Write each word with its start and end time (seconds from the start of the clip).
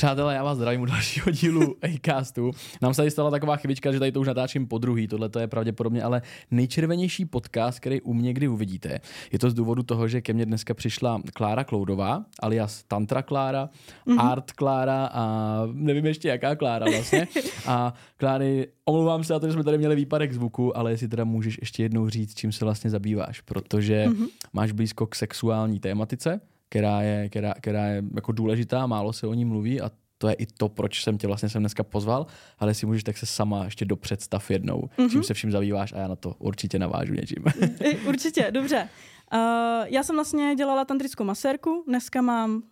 Přátelé, 0.00 0.34
já 0.34 0.44
vás 0.44 0.56
zdravím 0.56 0.80
u 0.80 0.84
dalšího 0.84 1.30
dílu 1.40 1.76
Acastu. 1.82 2.50
Nám 2.82 2.94
se 2.94 2.96
tady 2.96 3.10
stala 3.10 3.30
taková 3.30 3.56
chybička, 3.56 3.92
že 3.92 3.98
tady 3.98 4.12
to 4.12 4.20
už 4.20 4.26
natáčím 4.26 4.66
po 4.66 4.78
druhý, 4.78 5.08
tohle 5.08 5.28
to 5.28 5.38
je 5.38 5.46
pravděpodobně 5.46 6.02
ale 6.02 6.22
nejčervenější 6.50 7.24
podcast, 7.24 7.80
který 7.80 8.00
u 8.00 8.14
mě 8.14 8.32
kdy 8.32 8.48
uvidíte. 8.48 9.00
Je 9.32 9.38
to 9.38 9.50
z 9.50 9.54
důvodu 9.54 9.82
toho, 9.82 10.08
že 10.08 10.20
ke 10.20 10.32
mně 10.32 10.46
dneska 10.46 10.74
přišla 10.74 11.22
Klára 11.34 11.64
Kloudová, 11.64 12.24
alias 12.42 12.84
Tantra 12.88 13.22
Klára, 13.22 13.68
mm-hmm. 14.06 14.30
Art 14.30 14.52
Klára 14.52 15.10
a 15.12 15.62
nevím 15.72 16.06
ještě 16.06 16.28
jaká 16.28 16.56
Klára 16.56 16.86
vlastně. 16.90 17.28
A 17.66 17.94
Kláry, 18.16 18.68
omlouvám 18.84 19.24
se 19.24 19.32
za 19.32 19.38
to, 19.38 19.46
že 19.46 19.52
jsme 19.52 19.64
tady 19.64 19.78
měli 19.78 19.96
výpadek 19.96 20.32
zvuku, 20.32 20.76
ale 20.76 20.90
jestli 20.90 21.08
teda 21.08 21.24
můžeš 21.24 21.58
ještě 21.60 21.82
jednou 21.82 22.08
říct, 22.08 22.34
čím 22.34 22.52
se 22.52 22.64
vlastně 22.64 22.90
zabýváš, 22.90 23.40
protože 23.40 24.06
mm-hmm. 24.06 24.28
máš 24.52 24.72
blízko 24.72 25.06
k 25.06 25.14
sexuální 25.14 25.80
tématice, 25.80 26.40
která 26.70 27.02
je, 27.02 27.28
která, 27.28 27.54
která 27.54 27.86
je 27.86 28.02
jako 28.14 28.32
důležitá, 28.32 28.86
málo 28.86 29.12
se 29.12 29.26
o 29.26 29.34
ní 29.34 29.44
mluví 29.44 29.80
a 29.80 29.90
to 30.18 30.28
je 30.28 30.34
i 30.34 30.46
to, 30.46 30.68
proč 30.68 31.02
jsem 31.02 31.18
tě 31.18 31.26
vlastně 31.26 31.48
sem 31.48 31.62
dneska 31.62 31.82
pozval, 31.82 32.26
ale 32.58 32.70
jestli 32.70 32.86
můžeš, 32.86 33.04
tak 33.04 33.18
se 33.18 33.26
sama 33.26 33.64
ještě 33.64 33.84
do 33.84 33.96
představ 33.96 34.50
jednou, 34.50 34.80
mm-hmm. 34.80 35.10
čím 35.10 35.22
se 35.22 35.34
vším 35.34 35.52
zabýváš 35.52 35.92
a 35.92 35.98
já 35.98 36.08
na 36.08 36.16
to 36.16 36.34
určitě 36.38 36.78
navážu 36.78 37.14
něčím. 37.14 37.44
určitě, 38.08 38.50
dobře. 38.50 38.88
Uh, 39.34 39.40
já 39.86 40.02
jsem 40.02 40.16
vlastně 40.16 40.54
dělala 40.54 40.84
tantrickou 40.84 41.24
masérku, 41.24 41.84
dneska 41.88 42.22
mám 42.22 42.62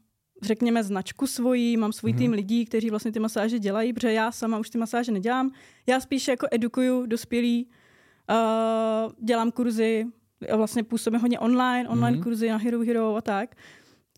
řekněme, 0.43 0.85
značku 0.85 1.27
svojí, 1.27 1.77
mám 1.77 1.93
svůj 1.93 2.13
mm-hmm. 2.13 2.19
tým 2.19 2.33
lidí, 2.33 2.65
kteří 2.65 2.91
vlastně 2.91 3.13
ty 3.13 3.21
masáže 3.21 3.59
dělají, 3.59 3.93
protože 3.93 4.13
já 4.13 4.33
sama 4.33 4.59
už 4.59 4.71
ty 4.71 4.79
masáže 4.79 5.13
nedělám. 5.13 5.51
Já 5.87 6.01
spíš 6.01 6.29
jako 6.29 6.47
edukuju 6.51 7.07
dospělí, 7.07 7.67
uh, 8.31 9.13
dělám 9.25 9.51
kurzy, 9.51 10.07
vlastně 10.55 10.85
působím 10.85 11.21
hodně 11.21 11.39
online, 11.39 11.89
online 11.89 12.19
mm-hmm. 12.19 12.23
kurzy 12.23 12.49
na 12.49 12.57
Hero 12.57 12.81
Hero 12.81 13.17
a 13.17 13.21
tak. 13.21 13.57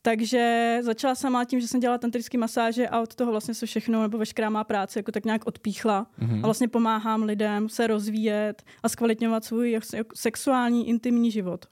Takže 0.02 0.78
začala 0.82 1.14
sama 1.14 1.44
tím, 1.44 1.60
že 1.60 1.68
jsem 1.68 1.80
dělala 1.80 1.98
tantrické 1.98 2.38
masáže 2.38 2.88
a 2.88 3.00
od 3.00 3.14
toho 3.14 3.30
vlastně 3.30 3.54
se 3.54 3.66
všechno, 3.66 4.02
nebo 4.02 4.18
veškerá 4.18 4.50
má 4.50 4.64
práce 4.64 4.98
jako 4.98 5.12
tak 5.12 5.24
nějak 5.24 5.46
odpíchla. 5.46 6.06
Mm-hmm. 6.18 6.38
A 6.38 6.42
vlastně 6.42 6.68
pomáhám 6.68 7.22
lidem 7.22 7.68
se 7.68 7.86
rozvíjet 7.86 8.62
a 8.82 8.88
zkvalitňovat 8.88 9.44
svůj 9.44 9.80
sexuální, 10.14 10.88
intimní 10.88 11.30
život. 11.30 11.66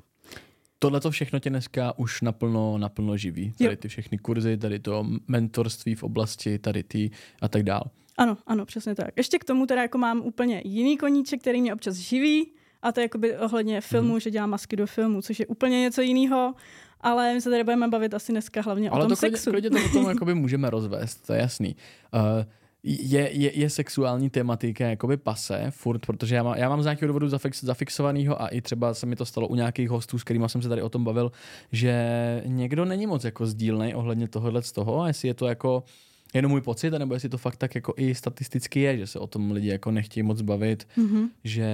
Tohle 0.79 1.01
to 1.01 1.11
všechno 1.11 1.39
tě 1.39 1.51
dneska 1.51 1.99
už 1.99 2.21
naplno, 2.21 2.79
naplno 2.79 3.17
živí. 3.17 3.53
Tady 3.59 3.77
ty 3.77 3.89
všechny 3.89 4.19
kurzy, 4.19 4.57
tady 4.57 4.79
to 4.79 5.07
mentorství 5.29 5.95
v 5.95 6.03
oblasti, 6.03 6.59
tady 6.59 6.83
ty 6.83 7.11
a 7.43 7.49
tak 7.49 7.63
dál. 7.63 7.91
Ano, 8.19 8.37
ano, 8.47 8.67
přesně 8.67 8.95
tak. 8.95 9.09
Ještě 9.17 9.39
k 9.39 9.45
tomu 9.45 9.67
teda 9.67 9.83
jako 9.83 9.99
mám 9.99 10.21
úplně 10.21 10.63
jiný 10.65 10.97
koníček, 10.97 11.41
který 11.41 11.61
mě 11.61 11.75
občas 11.75 11.97
živí, 11.97 12.53
a 12.83 12.93
to 12.93 13.01
je 13.01 13.05
jakoby 13.05 13.37
ohledně 13.37 13.81
filmu, 13.81 14.15
mm. 14.15 14.21
že 14.21 14.31
dělám 14.31 14.51
masky 14.51 14.77
do 14.77 14.87
filmu, 14.87 15.23
což 15.23 15.41
je 15.41 15.47
úplně 15.47 15.81
něco 15.81 16.01
jiného 16.01 16.55
ale 17.01 17.35
my 17.35 17.41
se 17.41 17.51
tady 17.51 17.65
budeme 17.65 17.89
bavit 17.89 18.15
asi 18.15 18.33
dneska 18.33 18.63
hlavně 18.63 18.91
ale 18.91 19.01
o 19.01 19.03
tom 19.03 19.11
to 19.11 19.17
sexu. 19.17 19.51
Ale 19.51 19.63
to 19.63 19.69
o 19.69 19.93
tom 19.93 20.09
jakoby 20.09 20.35
můžeme 20.35 20.71
rozvést, 20.71 21.27
to 21.27 21.33
je 21.33 21.41
jasný. 21.41 21.77
Uh, 22.15 22.45
je, 22.83 23.31
je, 23.33 23.59
je 23.59 23.71
sexuální 23.71 24.31
tematika 24.31 24.87
jakoby 24.87 25.17
pase, 25.17 25.67
furt, 25.71 26.07
protože 26.07 26.35
já, 26.35 26.43
má, 26.43 26.57
já 26.57 26.69
mám 26.69 26.83
z 26.83 26.85
nějakého 26.85 27.07
důvodu 27.07 27.29
zafix, 27.29 27.65
zafixovaného 27.65 28.43
a 28.43 28.49
i 28.49 28.61
třeba 28.61 28.95
se 28.95 29.07
mi 29.07 29.17
to 29.17 29.25
stalo 29.25 29.49
u 29.49 29.55
nějakých 29.55 29.91
hostů, 29.91 30.19
s 30.19 30.25
kterými 30.25 30.49
jsem 30.49 30.63
se 30.63 30.69
tady 30.69 30.83
o 30.83 30.89
tom 30.89 31.05
bavil, 31.05 31.33
že 31.73 32.43
někdo 32.47 32.85
není 32.85 33.07
moc 33.07 33.25
jako 33.25 33.47
sdílnej 33.47 33.95
ohledně 33.97 34.29
tohohle 34.29 34.63
z 34.63 34.73
toho 34.73 35.01
a 35.01 35.09
jestli 35.09 35.29
je 35.29 35.35
to 35.35 35.47
jako 35.47 35.85
jenom 36.35 36.53
můj 36.53 36.61
pocit, 36.61 36.91
nebo 36.91 37.15
jestli 37.15 37.29
to 37.29 37.39
fakt 37.39 37.57
tak 37.57 37.75
jako 37.75 37.95
i 37.97 38.15
statisticky 38.15 38.81
je, 38.81 38.99
že 38.99 39.07
se 39.07 39.19
o 39.19 39.27
tom 39.27 39.51
lidi 39.51 39.69
jako 39.69 39.91
nechtějí 39.91 40.23
moc 40.23 40.41
bavit, 40.41 40.87
mm-hmm. 40.99 41.29
že 41.45 41.67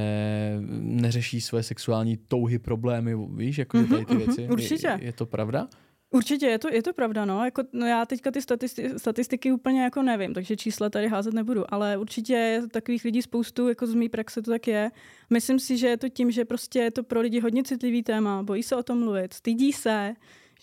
neřeší 0.80 1.41
své 1.41 1.62
sexuální 1.62 2.16
touhy, 2.28 2.58
problémy, 2.58 3.14
víš, 3.36 3.58
jako 3.58 3.77
mm-hmm, 3.77 3.88
tady 3.88 4.05
ty 4.05 4.14
mhm, 4.14 4.22
věci. 4.24 4.48
Určitě. 4.48 4.86
Je, 4.86 4.98
je 5.05 5.12
to 5.12 5.27
pravda? 5.27 5.69
Určitě, 6.14 6.46
je 6.46 6.58
to, 6.58 6.69
je 6.72 6.83
to 6.83 6.92
pravda, 6.92 7.24
no. 7.24 7.44
Jako, 7.44 7.62
no 7.72 7.86
já 7.86 8.06
teďka 8.06 8.30
ty 8.30 8.42
statistiky, 8.42 8.98
statistiky 8.98 9.52
úplně 9.52 9.83
jako 9.83 10.02
nevím, 10.02 10.34
takže 10.34 10.56
čísla 10.56 10.91
tady 10.91 11.08
házet 11.08 11.34
nebudu, 11.34 11.74
ale 11.74 11.96
určitě 11.96 12.33
je 12.33 12.68
takových 12.68 13.05
lidí 13.05 13.22
spoustu, 13.22 13.68
jako 13.68 13.86
z 13.86 13.94
mý 13.94 14.08
praxe 14.08 14.42
to 14.42 14.50
tak 14.50 14.66
je. 14.66 14.91
Myslím 15.30 15.58
si, 15.58 15.77
že 15.77 15.86
je 15.86 15.96
to 15.96 16.08
tím, 16.08 16.30
že 16.30 16.44
prostě 16.44 16.78
je 16.78 16.91
to 16.91 17.02
pro 17.02 17.20
lidi 17.20 17.40
hodně 17.40 17.62
citlivý 17.62 18.02
téma, 18.02 18.42
bojí 18.42 18.62
se 18.62 18.77
o 18.77 18.83
tom 18.83 18.98
mluvit, 18.98 19.34
stydí 19.34 19.73
se, 19.73 20.14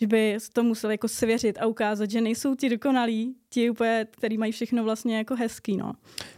že 0.01 0.07
by 0.07 0.37
to 0.53 0.63
museli 0.63 0.93
jako 0.93 1.07
svěřit 1.07 1.57
a 1.61 1.65
ukázat, 1.65 2.11
že 2.11 2.21
nejsou 2.21 2.55
ti 2.55 2.69
dokonalí, 2.69 3.35
ti 3.49 3.69
úplně, 3.69 4.07
který 4.11 4.37
mají 4.37 4.51
všechno 4.51 4.83
vlastně 4.83 5.17
jako 5.17 5.35
hezký, 5.35 5.77
no. 5.77 5.93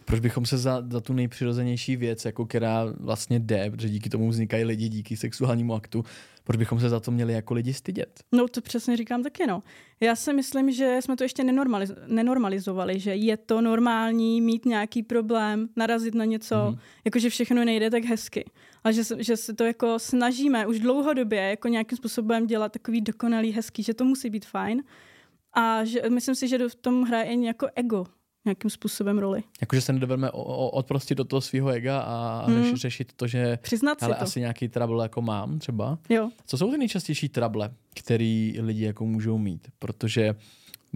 Proč 0.05 0.19
bychom 0.19 0.45
se 0.45 0.57
za, 0.57 0.83
za 0.89 1.01
tu 1.01 1.13
nejpřirozenější 1.13 1.95
věc, 1.95 2.25
jako 2.25 2.45
která 2.45 2.85
vlastně 2.99 3.39
jde, 3.39 3.71
protože 3.71 3.89
díky 3.89 4.09
tomu 4.09 4.29
vznikají 4.29 4.63
lidi, 4.63 4.89
díky 4.89 5.17
sexuálnímu 5.17 5.73
aktu, 5.73 6.05
proč 6.43 6.57
bychom 6.57 6.79
se 6.79 6.89
za 6.89 6.99
to 6.99 7.11
měli 7.11 7.33
jako 7.33 7.53
lidi 7.53 7.73
stydět? 7.73 8.23
No 8.31 8.47
to 8.47 8.61
přesně 8.61 8.97
říkám 8.97 9.23
taky, 9.23 9.47
no. 9.47 9.63
Já 9.99 10.15
si 10.15 10.33
myslím, 10.33 10.71
že 10.71 10.97
jsme 11.01 11.15
to 11.15 11.23
ještě 11.23 11.43
nenormaliz- 11.43 11.95
nenormalizovali, 12.07 12.99
že 12.99 13.15
je 13.15 13.37
to 13.37 13.61
normální 13.61 14.41
mít 14.41 14.65
nějaký 14.65 15.03
problém, 15.03 15.69
narazit 15.75 16.15
na 16.15 16.25
něco, 16.25 16.55
mm. 16.69 16.77
jakože 17.05 17.29
všechno 17.29 17.65
nejde 17.65 17.89
tak 17.89 18.03
hezky. 18.03 18.45
Ale 18.83 18.93
že, 18.93 19.03
že 19.17 19.37
se 19.37 19.53
to 19.53 19.63
jako 19.63 19.99
snažíme 19.99 20.67
už 20.67 20.79
dlouhodobě 20.79 21.41
jako 21.41 21.67
nějakým 21.67 21.97
způsobem 21.97 22.47
dělat 22.47 22.71
takový 22.71 23.01
dokonalý, 23.01 23.51
hezký, 23.51 23.83
že 23.83 23.93
to 23.93 24.05
musí 24.05 24.29
být 24.29 24.45
fajn. 24.45 24.83
A 25.53 25.85
že, 25.85 26.01
myslím 26.09 26.35
si, 26.35 26.47
že 26.47 26.69
v 26.69 26.75
tom 26.75 27.03
hraje 27.03 27.25
i 27.25 27.45
jako 27.45 27.67
ego 27.75 28.05
nějakým 28.45 28.69
způsobem 28.69 29.19
roli. 29.19 29.43
Jakože 29.61 29.81
se 29.81 29.93
nedovedeme 29.93 30.31
odprostit 30.31 31.17
do 31.17 31.23
toho 31.23 31.41
svého 31.41 31.69
ega 31.69 31.99
a 31.99 32.45
hmm. 32.47 32.75
řešit 32.75 33.13
to, 33.15 33.27
že 33.27 33.59
Přiznat 33.61 34.03
ale 34.03 34.15
to. 34.15 34.21
asi 34.21 34.39
nějaký 34.39 34.67
trouble 34.69 35.05
jako 35.05 35.21
mám 35.21 35.59
třeba. 35.59 35.97
Jo. 36.09 36.29
Co 36.45 36.57
jsou 36.57 36.71
ty 36.71 36.77
nejčastější 36.77 37.29
trable, 37.29 37.71
který 37.95 38.55
lidi 38.61 38.85
jako 38.85 39.05
můžou 39.05 39.37
mít? 39.37 39.67
Protože 39.79 40.35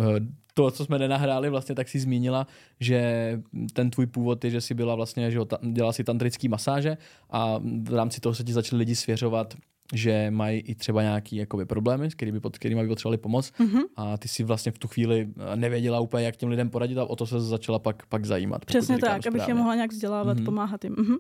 eh, 0.02 0.20
to, 0.54 0.72
co 0.72 0.86
jsme 0.86 1.00
nenahráli, 1.00 1.50
vlastně 1.50 1.76
tak 1.76 1.90
si 1.90 2.00
zmínila, 2.00 2.48
že 2.80 3.42
ten 3.74 3.90
tvůj 3.90 4.06
původ 4.06 4.46
je, 4.46 4.52
že 4.52 4.62
jsi 4.62 4.74
byla 4.74 4.96
vlastně, 4.96 5.32
že 5.32 5.40
dělala 5.62 5.94
si 5.94 6.04
tantrický 6.04 6.48
masáže 6.48 6.98
a 7.30 7.60
v 7.84 7.94
rámci 7.94 8.22
toho 8.22 8.36
se 8.36 8.44
ti 8.44 8.54
začali 8.54 8.80
lidi 8.80 8.96
svěřovat 8.96 9.56
že 9.94 10.32
mají 10.32 10.60
i 10.60 10.76
třeba 10.76 11.02
nějaký 11.02 11.36
jakoby, 11.36 11.66
problémy, 11.66 12.12
s 12.12 12.16
kterými, 12.16 12.40
pod 12.40 12.58
kterými 12.58 12.82
by 12.82 12.88
potřebovali 12.88 13.18
pomoc 13.18 13.52
mm-hmm. 13.60 13.84
a 13.96 14.18
ty 14.18 14.28
si 14.28 14.44
vlastně 14.44 14.72
v 14.72 14.80
tu 14.80 14.88
chvíli 14.88 15.30
nevěděla 15.56 16.00
úplně, 16.00 16.26
jak 16.26 16.36
těm 16.36 16.50
lidem 16.50 16.70
poradit 16.70 16.98
a 16.98 17.06
o 17.06 17.16
to 17.16 17.26
se 17.26 17.42
začala 17.42 17.80
pak, 17.80 18.06
pak 18.06 18.26
zajímat. 18.26 18.66
Přesně 18.66 18.98
tak, 18.98 19.22
správně. 19.22 19.30
abych 19.30 19.48
je 19.48 19.54
mohla 19.54 19.76
nějak 19.76 19.92
vzdělávat, 19.92 20.38
mm-hmm. 20.38 20.46
pomáhat 20.46 20.84
jim. 20.84 20.94
Mm-hmm. 20.94 21.18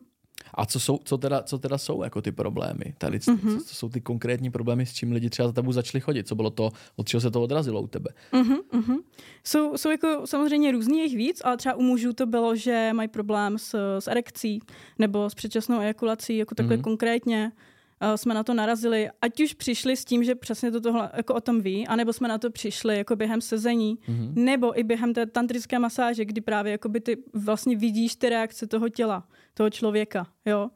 A 0.53 0.66
co, 0.66 0.79
jsou, 0.79 1.00
co, 1.03 1.17
teda, 1.17 1.44
co 1.44 1.57
teda 1.59 1.78
jsou 1.78 2.03
jako 2.03 2.22
ty 2.22 2.31
problémy? 2.31 2.94
Tady, 2.97 3.17
mm-hmm. 3.17 3.57
co, 3.57 3.66
co 3.66 3.75
jsou 3.75 3.89
ty 3.89 4.01
konkrétní 4.01 4.51
problémy, 4.51 4.85
s 4.85 4.94
čím 4.94 5.11
lidi 5.11 5.29
třeba 5.29 5.47
za 5.47 5.53
tebou 5.53 5.72
začali 5.72 6.01
chodit? 6.01 6.28
Co 6.28 6.35
bylo 6.35 6.49
to, 6.49 6.72
od 6.95 7.07
čeho 7.07 7.22
se 7.22 7.31
to 7.31 7.44
odrazilo 7.44 7.81
u 7.81 7.88
tebe? 7.88 8.09
Mm-hmm. 8.34 8.97
Jsou, 9.44 9.78
jsou 9.78 9.89
jako 9.89 10.22
samozřejmě 10.25 10.72
různý 10.72 10.99
jich 10.99 11.17
víc, 11.17 11.41
ale 11.44 11.57
třeba 11.57 11.75
u 11.75 11.81
mužů 11.81 12.13
to 12.13 12.25
bylo, 12.25 12.55
že 12.55 12.89
mají 12.94 13.07
problém 13.07 13.57
s, 13.57 13.97
s 13.99 14.07
erekcí 14.07 14.59
nebo 14.99 15.29
s 15.29 15.35
předčasnou 15.35 15.79
ejakulací, 15.79 16.38
jako 16.38 16.55
takhle 16.55 16.78
mm-hmm. 16.78 16.81
konkrétně 16.81 17.51
jsme 18.16 18.34
na 18.34 18.44
to 18.44 18.53
narazili, 18.53 19.09
ať 19.22 19.41
už 19.41 19.53
přišli 19.53 19.97
s 19.97 20.06
tím, 20.06 20.24
že 20.24 20.35
přesně 20.35 20.72
to 20.72 20.81
tohle 20.81 21.12
jako 21.13 21.34
o 21.34 21.41
tom 21.41 21.62
ví, 21.62 21.88
anebo 21.88 22.13
jsme 22.13 22.28
na 22.28 22.38
to 22.38 22.52
přišli 22.52 22.97
jako 22.97 23.16
během 23.16 23.41
sezení, 23.41 23.97
mm-hmm. 24.09 24.34
nebo 24.35 24.80
i 24.80 24.84
během 24.84 25.13
té 25.13 25.25
tantrické 25.25 25.80
masáže, 25.80 26.25
kdy 26.25 26.41
právě 26.41 26.72
jako 26.72 26.90
by 26.90 27.00
ty 27.00 27.18
vlastně 27.34 27.78
vidíš 27.78 28.16
ty 28.16 28.30
reakce 28.30 28.68
toho 28.68 28.90
těla, 28.90 29.28
toho 29.53 29.69
člověka, 29.69 30.28
jo. 30.46 30.69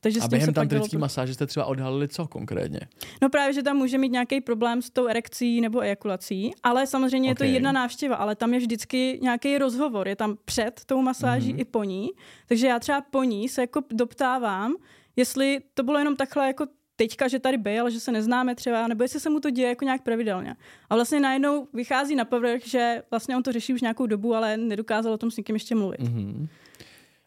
Takže 0.00 0.20
a 0.20 0.28
během 0.28 0.54
tantrické 0.54 0.98
masáže 0.98 1.34
jste 1.34 1.46
třeba 1.46 1.66
odhalili 1.66 2.08
co 2.08 2.26
konkrétně? 2.26 2.80
No 3.22 3.28
právě, 3.30 3.52
že 3.52 3.62
tam 3.62 3.76
může 3.76 3.98
mít 3.98 4.12
nějaký 4.12 4.40
problém 4.40 4.82
s 4.82 4.90
tou 4.90 5.06
erekcí 5.06 5.60
nebo 5.60 5.80
ejakulací, 5.80 6.52
ale 6.62 6.86
samozřejmě 6.86 7.32
okay. 7.32 7.46
je 7.46 7.50
to 7.50 7.54
jedna 7.54 7.72
návštěva, 7.72 8.16
ale 8.16 8.36
tam 8.36 8.54
je 8.54 8.60
vždycky 8.60 9.18
nějaký 9.22 9.58
rozhovor, 9.58 10.08
je 10.08 10.16
tam 10.16 10.36
před 10.44 10.80
tou 10.86 11.02
masáží 11.02 11.54
mm-hmm. 11.54 11.60
i 11.60 11.64
po 11.64 11.84
ní, 11.84 12.10
takže 12.46 12.66
já 12.66 12.78
třeba 12.78 13.00
po 13.00 13.22
ní 13.22 13.48
se 13.48 13.60
jako 13.60 13.80
doptávám, 13.92 14.74
jestli 15.16 15.60
to 15.74 15.82
bylo 15.82 15.98
jenom 15.98 16.16
takhle 16.16 16.46
jako 16.46 16.66
teďka, 16.96 17.28
že 17.28 17.38
tady 17.38 17.56
byl, 17.58 17.90
že 17.90 18.00
se 18.00 18.12
neznáme 18.12 18.54
třeba, 18.54 18.88
nebo 18.88 19.04
jestli 19.04 19.20
se 19.20 19.30
mu 19.30 19.40
to 19.40 19.50
děje 19.50 19.68
jako 19.68 19.84
nějak 19.84 20.02
pravidelně. 20.02 20.56
A 20.90 20.94
vlastně 20.94 21.20
najednou 21.20 21.68
vychází 21.74 22.14
na 22.14 22.24
povrch, 22.24 22.66
že 22.66 23.02
vlastně 23.10 23.36
on 23.36 23.42
to 23.42 23.52
řeší 23.52 23.74
už 23.74 23.80
nějakou 23.80 24.06
dobu, 24.06 24.34
ale 24.34 24.56
nedokázal 24.56 25.12
o 25.12 25.18
tom 25.18 25.30
s 25.30 25.36
někým 25.36 25.56
ještě 25.56 25.74
mluvit. 25.74 26.00
Mm-hmm. 26.00 26.48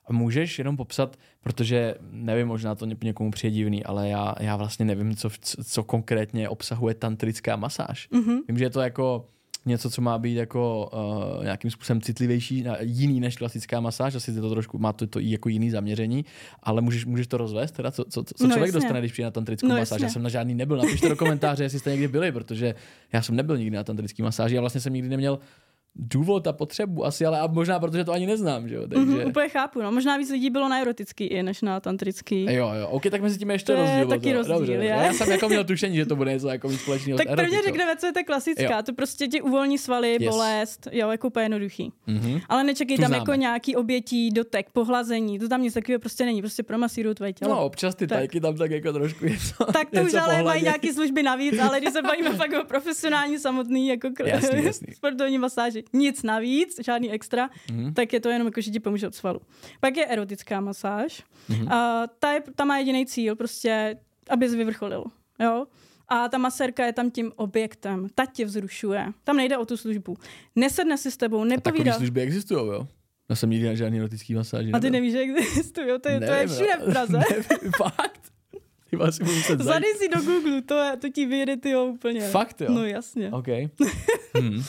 A 0.07 0.13
můžeš 0.13 0.59
jenom 0.59 0.77
popsat, 0.77 1.17
protože 1.41 1.95
nevím, 2.11 2.47
možná 2.47 2.75
to 2.75 2.85
někomu 2.85 3.31
přijde 3.31 3.55
divný, 3.55 3.83
ale 3.83 4.09
já, 4.09 4.35
já 4.39 4.55
vlastně 4.55 4.85
nevím, 4.85 5.15
co, 5.15 5.29
co 5.63 5.83
konkrétně 5.83 6.49
obsahuje 6.49 6.95
tantrická 6.95 7.55
masáž. 7.55 8.09
Mm-hmm. 8.11 8.41
Vím, 8.47 8.57
že 8.57 8.65
je 8.65 8.69
to 8.69 8.81
jako 8.81 9.27
něco, 9.65 9.89
co 9.89 10.01
má 10.01 10.17
být 10.17 10.35
jako 10.35 10.89
uh, 11.37 11.43
nějakým 11.43 11.71
způsobem 11.71 12.01
citlivější, 12.01 12.65
jiný 12.79 13.19
než 13.19 13.37
klasická 13.37 13.79
masáž, 13.79 14.15
asi 14.15 14.33
to 14.33 14.49
trošku 14.49 14.77
má 14.77 14.93
to, 14.93 15.07
to 15.07 15.19
i 15.19 15.31
jako 15.31 15.49
jiný 15.49 15.69
zaměření, 15.69 16.25
ale 16.63 16.81
můžeš, 16.81 17.05
můžeš 17.05 17.27
to 17.27 17.37
rozvést, 17.37 17.71
teda 17.71 17.91
co, 17.91 18.03
co, 18.03 18.23
co 18.23 18.47
no 18.47 18.49
člověk 18.49 18.67
jasně. 18.67 18.79
dostane, 18.81 18.99
když 18.99 19.11
přijde 19.11 19.25
na 19.25 19.31
tantrickou 19.31 19.67
no 19.67 19.77
masáž. 19.77 20.01
Já 20.01 20.09
jsem 20.09 20.23
na 20.23 20.29
žádný 20.29 20.55
nebyl, 20.55 20.77
napište 20.77 21.09
do 21.09 21.15
komentáře, 21.15 21.63
jestli 21.63 21.79
jste 21.79 21.91
někdy 21.91 22.07
byli, 22.07 22.31
protože 22.31 22.75
já 23.13 23.21
jsem 23.21 23.35
nebyl 23.35 23.57
nikdy 23.57 23.77
na 23.77 23.83
tantrický 23.83 24.21
masáži 24.21 24.57
a 24.57 24.61
vlastně 24.61 24.81
jsem 24.81 24.93
nikdy 24.93 25.09
neměl 25.09 25.39
důvod 25.95 26.47
a 26.47 26.53
potřebu 26.53 27.05
asi, 27.05 27.25
ale 27.25 27.39
a 27.39 27.47
možná 27.47 27.79
protože 27.79 28.03
to 28.03 28.11
ani 28.11 28.25
neznám, 28.25 28.67
že 28.69 28.75
jo, 28.75 28.87
takže... 28.87 29.05
Mm-hmm, 29.05 29.27
úplně 29.27 29.49
chápu, 29.49 29.81
no. 29.81 29.91
Možná 29.91 30.17
víc 30.17 30.29
lidí 30.31 30.49
bylo 30.49 30.69
na 30.69 30.79
erotický 30.81 31.23
i 31.25 31.43
než 31.43 31.61
na 31.61 31.79
tantrický. 31.79 32.43
Jo, 32.53 32.71
jo, 32.79 32.87
ok, 32.89 33.03
tak 33.11 33.21
mezi 33.21 33.37
tím 33.39 33.51
ještě 33.51 33.65
To 33.65 33.71
je 33.71 33.81
rozdíl. 33.81 34.07
taky 34.07 34.31
to. 34.31 34.37
rozdíl, 34.37 34.55
Dobře, 34.57 34.73
je. 34.73 34.85
Já 34.85 35.13
jsem 35.13 35.31
jako 35.31 35.47
měl 35.49 35.63
tušení, 35.63 35.95
že 35.95 36.05
to 36.05 36.15
bude 36.15 36.33
něco 36.33 36.47
jako 36.47 36.67
víc 36.69 36.81
společného 36.81 37.17
Tak 37.17 37.27
prvně 37.35 37.61
řekneme, 37.61 37.95
co 37.95 38.05
je 38.05 38.13
ta 38.13 38.23
klasická. 38.23 38.63
Jo. 38.77 38.83
To 38.85 38.93
prostě 38.93 39.27
ti 39.27 39.41
uvolní 39.41 39.77
svaly, 39.77 40.17
Yes. 40.19 40.29
bolest, 40.35 40.87
jo, 40.91 41.09
jako 41.09 41.27
úplně 41.27 41.45
jednoduchý. 41.45 41.91
Mhm. 42.07 42.39
Ale 42.49 42.63
nečekej 42.63 42.97
Tu 42.97 43.01
tam 43.01 43.07
známe. 43.09 43.21
jako 43.21 43.33
nějaký 43.33 43.75
obětí, 43.75 44.29
dotek, 44.31 44.69
pohlazení, 44.73 45.39
to 45.39 45.47
tam 45.47 45.61
nic 45.61 45.73
takového 45.73 45.99
prostě 45.99 46.25
není, 46.25 46.41
prostě 46.41 46.63
promasírují 46.63 47.15
tvoje 47.15 47.33
tělo. 47.33 47.51
No, 47.55 47.65
občas 47.65 47.95
ty 47.95 48.07
Tak. 48.07 48.17
tajky 48.17 48.39
tam 48.41 48.55
tak 48.55 48.71
jako 48.71 48.93
trošku 48.93 49.25
něco, 49.25 49.65
tak 49.73 49.87
to 49.91 50.01
už 50.01 50.13
ale 50.13 50.43
mají 50.43 50.63
nějaké 50.63 50.93
služby 50.93 51.23
navíc, 51.23 51.59
ale 51.59 51.79
když 51.79 51.93
se 51.93 52.01
bavíme 52.01 52.29
fakt 52.35 52.53
o 52.61 52.65
profesionální 52.65 53.39
samotný 53.39 53.87
jako 53.87 54.07
kr- 54.07 54.27
Jasný, 54.27 54.63
jasný. 54.65 54.87
sportovní 54.95 55.37
masáži, 55.37 55.83
nic 55.93 56.23
navíc, 56.23 56.79
žádný 56.85 57.11
extra, 57.11 57.49
Mhm. 57.71 57.93
tak 57.93 58.13
je 58.13 58.19
to 58.19 58.29
jenom 58.29 58.47
jako, 58.47 58.61
že 58.61 58.71
ti 58.71 58.79
pomůže 58.79 59.07
od 59.07 59.15
svalu. 59.15 59.39
Pak 59.79 59.97
je 59.97 60.05
erotická 60.07 60.61
masáž. 60.61 61.23
Mhm. 61.49 61.71
A 61.71 62.07
ta, 62.19 62.31
je, 62.31 62.43
ta 62.55 62.65
má 62.65 62.77
jediný 62.77 63.05
cíl, 63.05 63.35
prostě, 63.35 63.97
aby 64.29 64.49
se 64.49 64.57
vyvrcholil. 64.57 65.03
Jo? 65.39 65.65
A 66.07 66.29
ta 66.29 66.37
masérka 66.37 66.85
je 66.85 66.93
tam 66.93 67.11
tím 67.11 67.31
objektem. 67.35 68.07
Ta 68.15 68.25
tě 68.25 68.45
vzrušuje. 68.45 69.05
Tam 69.23 69.37
nejde 69.37 69.57
o 69.57 69.65
tu 69.65 69.77
službu. 69.77 70.17
Nesedne 70.55 70.97
si 70.97 71.11
s 71.11 71.17
tebou, 71.17 71.41
A 71.41 71.45
nepovídá. 71.45 71.93
služby 71.93 72.21
existují, 72.21 72.67
jo? 72.67 72.87
Já 73.29 73.35
jsem 73.35 73.49
nikdy 73.49 73.67
na 73.67 73.75
žádný 73.75 73.99
erotický 73.99 74.33
masáži. 74.35 74.71
A 74.71 74.79
ty 74.79 74.89
nevíš, 74.89 75.11
že 75.11 75.19
existují. 75.19 75.87
To, 76.01 76.09
je, 76.09 76.19
to 76.19 76.31
je 76.33 76.47
všude 76.47 76.77
v 76.81 76.91
Praze. 76.91 77.17
Nevím, 77.29 77.71
fakt? 77.77 78.21
Zadej 79.59 79.93
si 79.97 80.07
do 80.07 80.21
Google, 80.21 80.61
to, 80.61 80.75
je, 80.77 80.97
to 80.97 81.09
ti 81.09 81.25
vyjede 81.25 81.57
ty 81.57 81.75
úplně. 81.75 82.21
Fakt, 82.29 82.61
jo? 82.61 82.67
No 82.71 82.85
jasně. 82.85 83.31
OK. 83.31 83.47
Hmm. 84.41 84.63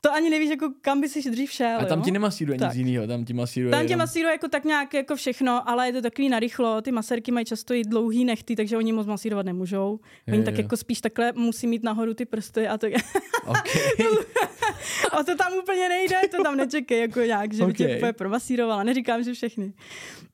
To 0.00 0.12
ani 0.12 0.30
nevíš, 0.30 0.50
jako 0.50 0.72
kam 0.80 1.00
by 1.00 1.08
si 1.08 1.30
dřív 1.30 1.50
šel. 1.52 1.78
A 1.80 1.84
tam 1.84 1.98
jo? 1.98 2.04
ti 2.04 2.10
nemasíruje 2.10 2.58
Tak. 2.58 2.68
nic 2.74 2.86
jiného, 2.86 3.06
tam 3.06 3.24
ti 3.24 3.32
masíruje 3.32 3.70
Tam 3.70 3.80
tě 3.80 3.92
jenom... 3.92 3.98
masíruje 3.98 4.32
jako 4.32 4.48
tak 4.48 4.64
nějak 4.64 4.94
jako 4.94 5.16
všechno, 5.16 5.68
ale 5.70 5.86
je 5.86 5.92
to 5.92 6.02
takový 6.02 6.28
narychlo. 6.28 6.82
Ty 6.82 6.92
masérky 6.92 7.32
mají 7.32 7.46
často 7.46 7.74
i 7.74 7.82
dlouhý 7.84 8.24
nechty, 8.24 8.56
takže 8.56 8.76
oni 8.76 8.92
moc 8.92 9.06
masírovat 9.06 9.46
nemůžou. 9.46 10.00
Oni 10.28 10.38
Jo, 10.38 10.44
tak 10.44 10.54
jo. 10.54 10.62
jako 10.62 10.76
spíš 10.76 11.00
takhle 11.00 11.32
musí 11.32 11.66
mít 11.66 11.82
nahoru 11.82 12.14
ty 12.14 12.24
prsty 12.24 12.68
a 12.68 12.78
to, 12.78 12.86
OK. 13.46 13.58
a 15.12 15.22
to 15.24 15.36
tam 15.36 15.52
úplně 15.62 15.88
nejde, 15.88 16.16
to 16.30 16.42
tam 16.42 16.56
nečekej 16.56 17.00
jako 17.00 17.20
nějak, 17.20 17.54
že 17.54 17.64
by 17.66 17.72
tě 17.72 17.96
úplně 17.96 18.12
promasírovala. 18.12 18.82
Neříkám, 18.82 19.22
že 19.22 19.32
všechny. 19.34 19.72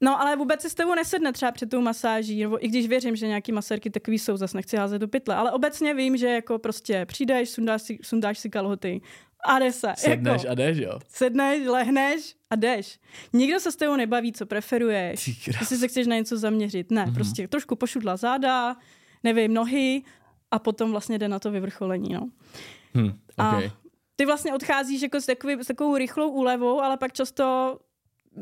No 0.01 0.21
ale 0.21 0.37
vůbec 0.37 0.63
si 0.63 0.71
s 0.71 0.75
tebou 0.75 0.95
nesedne 0.95 1.33
třeba 1.33 1.53
před 1.53 1.71
tou 1.71 1.81
masáží, 1.81 2.43
nebo 2.43 2.65
i 2.65 2.69
když 2.69 2.89
věřím, 2.89 3.17
že 3.17 3.27
nějaký 3.27 3.53
masérky 3.53 3.91
takový 3.91 4.19
jsou, 4.19 4.37
zase 4.37 4.57
nechci 4.57 4.77
házet 4.77 4.99
do 4.99 5.09
pytle, 5.09 5.35
ale 5.35 5.53
obecně 5.53 5.95
vím, 5.95 6.17
že 6.17 6.27
jako 6.29 6.59
prostě 6.59 7.07
přijdeš, 7.07 7.51
sundáš 7.51 7.83
si, 7.83 7.99
sundáš 8.03 8.39
si 8.39 8.51
kalhoty 8.51 9.01
a 9.45 9.59
jde 9.59 9.73
se. 9.73 9.93
Sedneš 9.97 10.43
jako, 10.43 10.53
a 10.53 10.55
jdeš, 10.55 10.79
jo? 10.79 10.99
sedneš, 11.09 11.67
lehneš 11.67 12.35
a 12.51 12.57
jdeš. 12.57 12.99
Nikdo 13.33 13.61
se 13.61 13.73
s 13.73 13.77
tebou 13.77 13.97
nebaví, 13.97 14.33
co 14.33 14.47
preferuješ. 14.47 15.47
Jestli 15.61 15.77
se 15.77 15.89
chceš 15.89 16.07
na 16.07 16.17
něco 16.17 16.39
zaměřit. 16.39 16.91
Ne, 16.91 17.05
mm-hmm. 17.05 17.15
prostě 17.15 17.49
trošku 17.49 17.77
pošudla 17.77 18.17
záda, 18.17 18.77
nevím, 19.23 19.55
nohy 19.55 20.03
a 20.51 20.59
potom 20.59 20.91
vlastně 20.91 21.19
jde 21.19 21.29
na 21.29 21.39
to 21.39 21.51
vyvrcholení. 21.51 22.13
No. 22.13 22.29
Hm, 22.97 23.19
A 23.39 23.59
OK. 23.59 23.65
ty 24.17 24.27
vlastně 24.27 24.55
odcházíš 24.55 25.03
jako 25.03 25.21
s, 25.21 25.27
takový, 25.27 25.55
s 25.55 25.67
takovou 25.67 25.97
rychlou 25.97 26.31
úlevou, 26.31 26.81
ale 26.81 26.97
pak 26.97 27.13
často 27.13 27.79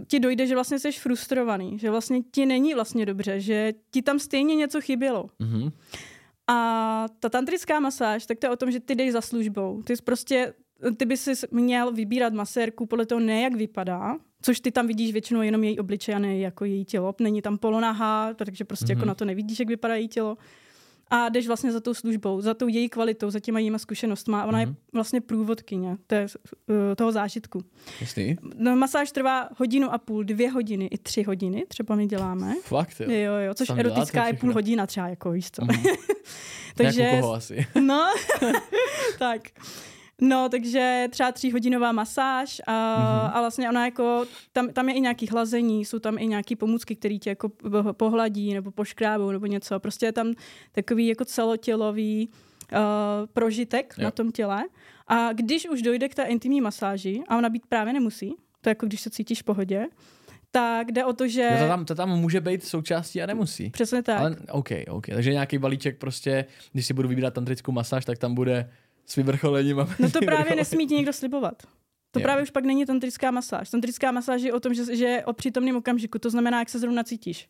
ti 0.07 0.21
dojde, 0.21 0.47
že 0.47 0.55
vlastně 0.55 0.79
jsi 0.79 0.93
frustrovaný, 0.93 1.79
že 1.79 1.91
vlastně 1.91 2.23
ti 2.23 2.47
není 2.47 2.75
vlastně 2.75 3.07
dobře, 3.07 3.41
že 3.41 3.73
ti 3.91 4.03
tam 4.03 4.19
stejně 4.19 4.55
něco 4.55 4.81
chybělo. 4.81 5.31
Mhm. 5.39 5.71
A 6.49 7.07
ta 7.21 7.29
tantrická 7.29 7.81
masáž, 7.81 8.27
tak 8.27 8.39
to 8.39 8.47
je 8.47 8.51
o 8.51 8.57
tom, 8.57 8.71
že 8.71 8.81
ty 8.81 8.95
jdeš 8.95 9.13
za 9.13 9.21
službou. 9.21 9.83
Ty 9.83 9.97
jsi 9.97 10.03
prostě, 10.03 10.55
ty 10.97 11.05
by 11.05 11.17
si 11.17 11.33
měl 11.51 11.93
vybírat 11.93 12.33
masérku 12.33 12.87
podle 12.87 13.07
toho 13.07 13.21
ne, 13.21 13.43
jak 13.43 13.55
vypadá, 13.55 14.19
což 14.43 14.61
ty 14.61 14.71
tam 14.71 14.87
vidíš 14.87 15.13
většinou 15.13 15.43
jenom 15.43 15.65
její 15.65 15.79
obličej 15.79 16.15
a 16.15 16.19
ne 16.19 16.39
jako 16.39 16.65
její 16.65 16.85
tělo. 16.85 17.15
Není 17.21 17.43
tam 17.43 17.59
polonaha, 17.59 18.35
takže 18.35 18.65
prostě 18.65 18.87
mm-hmm. 18.87 18.91
jako 18.91 19.05
na 19.05 19.15
to 19.15 19.25
nevidíš, 19.25 19.59
jak 19.59 19.69
vypadá 19.69 19.95
její 19.95 20.09
tělo. 20.09 20.37
A 21.11 21.29
jdeš 21.29 21.47
vlastně 21.47 21.73
za 21.73 21.81
tou 21.81 21.95
službou, 21.95 22.41
za 22.41 22.55
tou 22.55 22.69
její 22.69 22.89
kvalitou, 22.89 23.31
za 23.31 23.41
těma 23.41 23.59
jejíma 23.59 23.79
zkušenostma. 23.79 24.45
Ona 24.45 24.59
mm-hmm. 24.59 24.69
je 24.69 24.75
vlastně 24.93 25.21
průvodkyně 25.21 25.97
té, 26.07 26.27
eh, 26.71 26.97
toho 26.97 27.13
zážitku. 27.13 27.65
Jasný? 28.01 28.37
No, 28.57 28.77
masáž 28.77 29.13
trvá 29.13 29.49
hodinu 29.57 29.93
a 29.93 29.99
půl, 29.99 30.25
dvě 30.25 30.51
hodiny, 30.51 30.87
i 30.87 30.99
tři 30.99 31.23
hodiny, 31.23 31.65
třeba 31.69 31.97
my 31.97 32.07
děláme. 32.07 32.55
Fakt, 32.65 33.01
jo? 33.01 33.11
Jo, 33.11 33.35
jo, 33.35 33.55
což 33.55 33.69
Tam 33.69 33.79
erotická 33.79 34.27
je 34.27 34.33
půl 34.33 34.53
hodina 34.53 34.87
třeba, 34.87 35.09
jako 35.09 35.31
víš 35.31 35.51
co. 35.51 35.65
Mhm. 35.65 35.83
takže, 36.77 37.03
Jak 37.03 37.19
u 37.19 37.21
koho 37.21 37.35
asi. 37.35 37.67
no, 37.81 38.07
tak. 39.19 39.43
No, 40.25 40.49
takže 40.49 41.07
třeba 41.11 41.33
tříhodinová 41.33 41.93
masáž 41.93 42.61
a, 42.67 42.97
Mhm. 42.99 43.31
a 43.35 43.41
vlastně 43.41 43.69
ona 43.69 43.85
jako, 43.85 44.25
tam, 44.53 44.69
tam 44.69 44.89
je 44.89 44.95
i 44.95 45.01
nějaký 45.01 45.27
hlazení, 45.27 45.85
jsou 45.85 45.99
tam 45.99 46.19
i 46.19 46.27
nějaký 46.27 46.57
pomůcky, 46.57 46.97
které 46.97 47.19
tě 47.19 47.31
jako 47.31 47.49
pohladí 47.93 48.55
nebo 48.55 48.71
poškrábou 48.71 49.31
nebo 49.31 49.47
něco. 49.47 49.81
Prostě 49.81 50.07
je 50.07 50.13
tam 50.13 50.33
takový 50.73 51.07
jako 51.07 51.25
celotělový 51.25 52.29
uh, 52.73 52.79
prožitek 53.33 53.95
Jo. 53.99 54.05
na 54.05 54.11
tom 54.11 54.33
těle. 54.33 54.65
A 55.09 55.33
když 55.33 55.69
už 55.69 55.83
dojde 55.83 56.09
k 56.09 56.15
té 56.15 56.23
intimní 56.23 56.61
masáži, 56.61 57.23
a 57.29 57.37
ona 57.39 57.49
být 57.49 57.67
právě 57.69 57.93
nemusí, 57.93 58.35
to 58.61 58.69
je 58.69 58.71
jako 58.71 58.87
když 58.87 59.01
se 59.01 59.11
cítíš 59.11 59.41
v 59.41 59.45
pohodě, 59.45 59.87
tak 60.51 60.93
jde 60.93 61.05
o 61.05 61.13
to, 61.13 61.29
že... 61.29 61.43
Jo, 61.53 61.59
to, 61.63 61.69
tam, 61.69 61.85
to 61.85 61.95
tam 61.95 62.11
může 62.21 62.41
být 62.41 62.65
součástí 62.65 63.23
a 63.23 63.27
nemusí. 63.27 63.71
Přesně 63.71 64.03
tak. 64.03 64.19
Ale 64.21 64.37
OK, 64.51 64.69
OK. 64.91 65.07
Takže 65.07 65.33
nějaký 65.33 65.59
balíček 65.59 65.99
prostě, 65.99 66.45
když 66.73 66.87
si 66.87 66.95
budu 66.95 67.09
vybírat 67.09 67.35
tantrickou 67.35 67.73
masáž, 67.73 68.05
tak 68.05 68.19
tam 68.19 68.35
bude 68.35 68.71
s 69.07 69.17
vyvrcholením. 69.17 69.81
A 69.81 69.89
No 69.99 70.11
to 70.11 70.19
právě 70.21 70.57
nesmí 70.57 70.87
ti 70.87 70.95
někdo 70.95 71.13
slibovat. 71.13 71.63
To 72.11 72.21
Jo. 72.21 72.23
právě 72.23 72.43
už 72.43 72.51
pak 72.51 72.65
není 72.65 72.87
tantrická 72.87 73.31
masáž. 73.31 73.71
Tantrická 73.71 74.13
masáž 74.13 74.43
je 74.43 74.53
o 74.53 74.61
tom, 74.61 74.75
že, 74.75 74.97
že 74.97 75.05
je 75.05 75.25
o 75.25 75.33
přítomném 75.33 75.77
okamžiku, 75.77 76.19
to 76.19 76.31
znamená, 76.31 76.59
jak 76.59 76.69
se 76.69 76.79
zrovna 76.79 77.05
cítíš. 77.05 77.49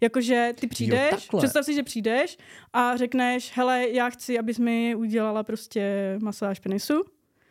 Jakože 0.00 0.52
ty 0.60 0.66
přijdeš, 0.66 1.10
takhle. 1.10 1.38
představ 1.40 1.64
si, 1.64 1.74
že 1.74 1.82
přijdeš 1.82 2.36
a 2.72 2.96
řekneš, 2.96 3.52
hele, 3.54 3.88
já 3.88 4.10
chci, 4.10 4.38
abys 4.38 4.58
mi 4.58 4.94
udělala 4.94 5.42
prostě 5.42 6.14
masáž 6.22 6.58
penisu, 6.60 7.04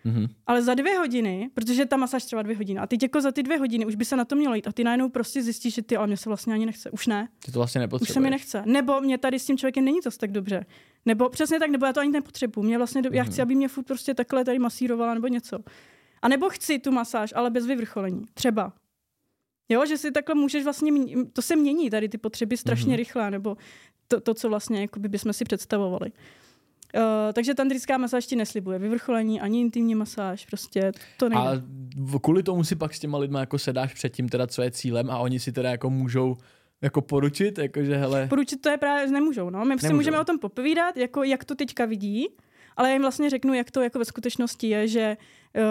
Mhm. 0.04 0.28
ale 0.48 0.62
za 0.62 0.74
dvě 0.74 0.98
hodiny, 0.98 1.50
protože 1.54 1.86
ta 1.86 1.98
masáž 1.98 2.26
trvá 2.26 2.42
dvě 2.42 2.56
hodiny, 2.56 2.80
a 2.80 2.88
teď 2.88 3.04
jako 3.04 3.22
za 3.22 3.32
ty 3.32 3.44
dvě 3.44 3.58
hodiny 3.58 3.86
už 3.86 3.96
by 3.96 4.06
se 4.06 4.16
na 4.16 4.26
to 4.26 4.36
mělo 4.36 4.56
jít 4.56 4.68
a 4.68 4.72
ty 4.72 4.84
najednou 4.84 5.10
prostě 5.10 5.44
zjistíš, 5.44 5.74
že 5.74 5.82
ty, 5.82 5.98
ale 5.98 6.08
mě 6.08 6.18
se 6.18 6.30
vlastně 6.30 6.54
ani 6.54 6.66
nechce, 6.66 6.92
už 6.92 7.08
ne. 7.08 7.28
Ty 7.46 7.52
to 7.52 7.60
vlastně 7.60 7.80
Už 7.80 7.84
nepotřebuješ. 7.84 8.14
se 8.14 8.20
mi 8.20 8.30
nechce. 8.30 8.64
Nebo 8.66 9.02
mě 9.02 9.18
tady 9.18 9.40
s 9.40 9.46
tím 9.46 9.58
člověkem 9.58 9.86
není 9.86 9.98
zas 10.04 10.18
tak 10.18 10.32
dobře. 10.32 10.66
Nebo 11.06 11.30
přesně 11.30 11.60
tak, 11.60 11.70
nebo 11.70 11.86
já 11.86 11.94
to 11.94 12.00
ani 12.00 12.12
nepotřebuji. 12.12 12.62
Mě 12.64 12.78
vlastně, 12.78 13.02
já 13.12 13.24
Mhm. 13.24 13.32
chci, 13.32 13.42
aby 13.42 13.56
mě 13.56 13.68
furt 13.68 13.84
prostě 13.84 14.14
takhle 14.14 14.46
tady 14.46 14.60
masírovala 14.60 15.14
nebo 15.14 15.28
něco. 15.28 15.60
A 16.22 16.28
nebo 16.28 16.50
chci 16.50 16.80
tu 16.80 16.92
masáž, 16.92 17.34
ale 17.36 17.50
bez 17.50 17.66
vyvrcholení. 17.66 18.26
Třeba. 18.34 18.74
Jo, 19.70 19.86
že 19.86 19.98
si 19.98 20.12
takhle 20.12 20.36
můžeš 20.36 20.64
vlastně, 20.64 20.92
to 21.34 21.42
se 21.42 21.56
mění 21.56 21.90
tady 21.90 22.10
ty 22.10 22.18
potřeby 22.18 22.58
strašně 22.58 22.88
Mhm. 22.90 22.98
rychle, 22.98 23.32
nebo 23.32 23.58
to, 24.08 24.22
to 24.22 24.34
co 24.34 24.50
vlastně 24.50 24.82
jakoby 24.82 25.10
bychom 25.10 25.34
si 25.34 25.44
představovali. 25.46 26.12
Uh, 26.96 27.02
takže 27.34 27.54
tantrická 27.56 27.98
masáž 27.98 28.26
ti 28.26 28.36
neslibuje 28.36 28.80
vyvrcholení, 28.80 29.42
ani 29.42 29.62
intimní 29.62 29.96
masáž, 29.96 30.46
prostě 30.46 30.92
to 31.18 31.30
nejde. 31.30 31.44
A 31.44 32.20
kvůli 32.22 32.44
tomu 32.44 32.64
si 32.64 32.76
pak 32.76 32.94
s 32.94 33.00
těma 33.00 33.18
lidma 33.18 33.40
jako 33.40 33.60
sedáš 33.60 33.94
předtím 33.94 34.30
teda, 34.30 34.48
co 34.48 34.62
je 34.62 34.72
cílem 34.72 35.10
a 35.12 35.18
oni 35.18 35.40
si 35.40 35.52
teda 35.52 35.70
jako 35.72 35.90
můžou 35.90 36.38
jako 36.82 37.02
poručit, 37.02 37.58
jakože 37.58 37.96
hele, 37.98 38.28
Poručit 38.28 38.62
to 38.62 38.70
je 38.70 38.78
právě 38.78 39.08
nemůžou. 39.08 39.50
No. 39.50 39.66
My 39.66 39.80
si 39.80 39.86
Nemůžou. 39.86 39.96
můžeme 39.96 40.20
o 40.20 40.24
tom 40.24 40.40
popovídat, 40.40 40.98
jako 40.98 41.24
jak 41.24 41.46
to 41.46 41.56
teďka 41.56 41.86
vidí, 41.86 42.28
ale 42.78 42.90
já 42.90 42.94
jim 42.94 43.02
vlastně 43.02 43.30
řeknu, 43.30 43.54
jak 43.54 43.72
to 43.72 43.82
jako 43.82 44.00
ve 44.00 44.06
skutečnosti 44.06 44.70
je, 44.70 44.88
že, 44.88 45.18
uh, 45.58 45.64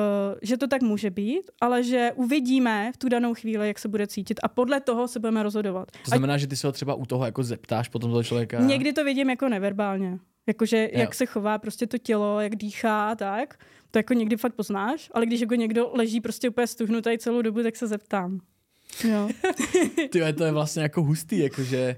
že 0.43 0.57
to 0.57 0.67
tak 0.67 0.83
může 0.83 1.11
být, 1.11 1.51
ale 1.61 1.83
že 1.83 2.11
uvidíme 2.15 2.91
v 2.95 2.97
tu 2.97 3.09
danou 3.09 3.35
chvíli, 3.35 3.67
jak 3.69 3.79
se 3.79 3.89
bude 3.89 4.07
cítit 4.07 4.41
a 4.43 4.49
podle 4.49 4.81
toho 4.81 5.09
se 5.09 5.21
budeme 5.21 5.43
rozhodovat. 5.43 5.91
to 5.91 5.99
znamená, 6.09 6.39
že 6.39 6.47
ty 6.47 6.57
se 6.57 6.67
ho 6.67 6.73
třeba 6.73 6.95
u 6.95 7.07
toho 7.07 7.25
jako 7.25 7.43
zeptáš 7.43 7.89
potom 7.89 8.11
toho 8.11 8.25
člověka. 8.25 8.59
A 8.59 8.63
někdy 8.63 8.93
to 8.93 9.05
vidím 9.05 9.31
jako 9.31 9.49
neverbálně. 9.49 10.19
Jakože 10.47 10.83
Jo. 10.93 11.01
jak 11.01 11.15
se 11.15 11.27
chová 11.27 11.59
prostě 11.59 11.87
to 11.87 11.99
tělo, 11.99 12.41
jak 12.41 12.57
dýchá 12.57 13.11
a 13.11 13.15
tak. 13.15 13.55
To 13.91 13.99
jako 13.99 14.15
někdy 14.15 14.37
fakt 14.37 14.55
poznáš, 14.55 15.11
ale 15.15 15.27
když 15.27 15.41
jako 15.41 15.55
někdo 15.55 15.91
leží 15.95 16.21
prostě 16.21 16.49
úplně 16.49 16.67
stuhnutý 16.67 17.19
celou 17.19 17.43
dobu, 17.43 17.63
tak 17.63 17.77
se 17.77 17.87
zeptám. 17.87 18.41
Jo. 19.05 19.29
Ty, 20.11 20.33
to 20.33 20.45
je 20.45 20.53
vlastně 20.53 20.83
jako 20.83 21.03
hustý, 21.03 21.39
jakože 21.39 21.97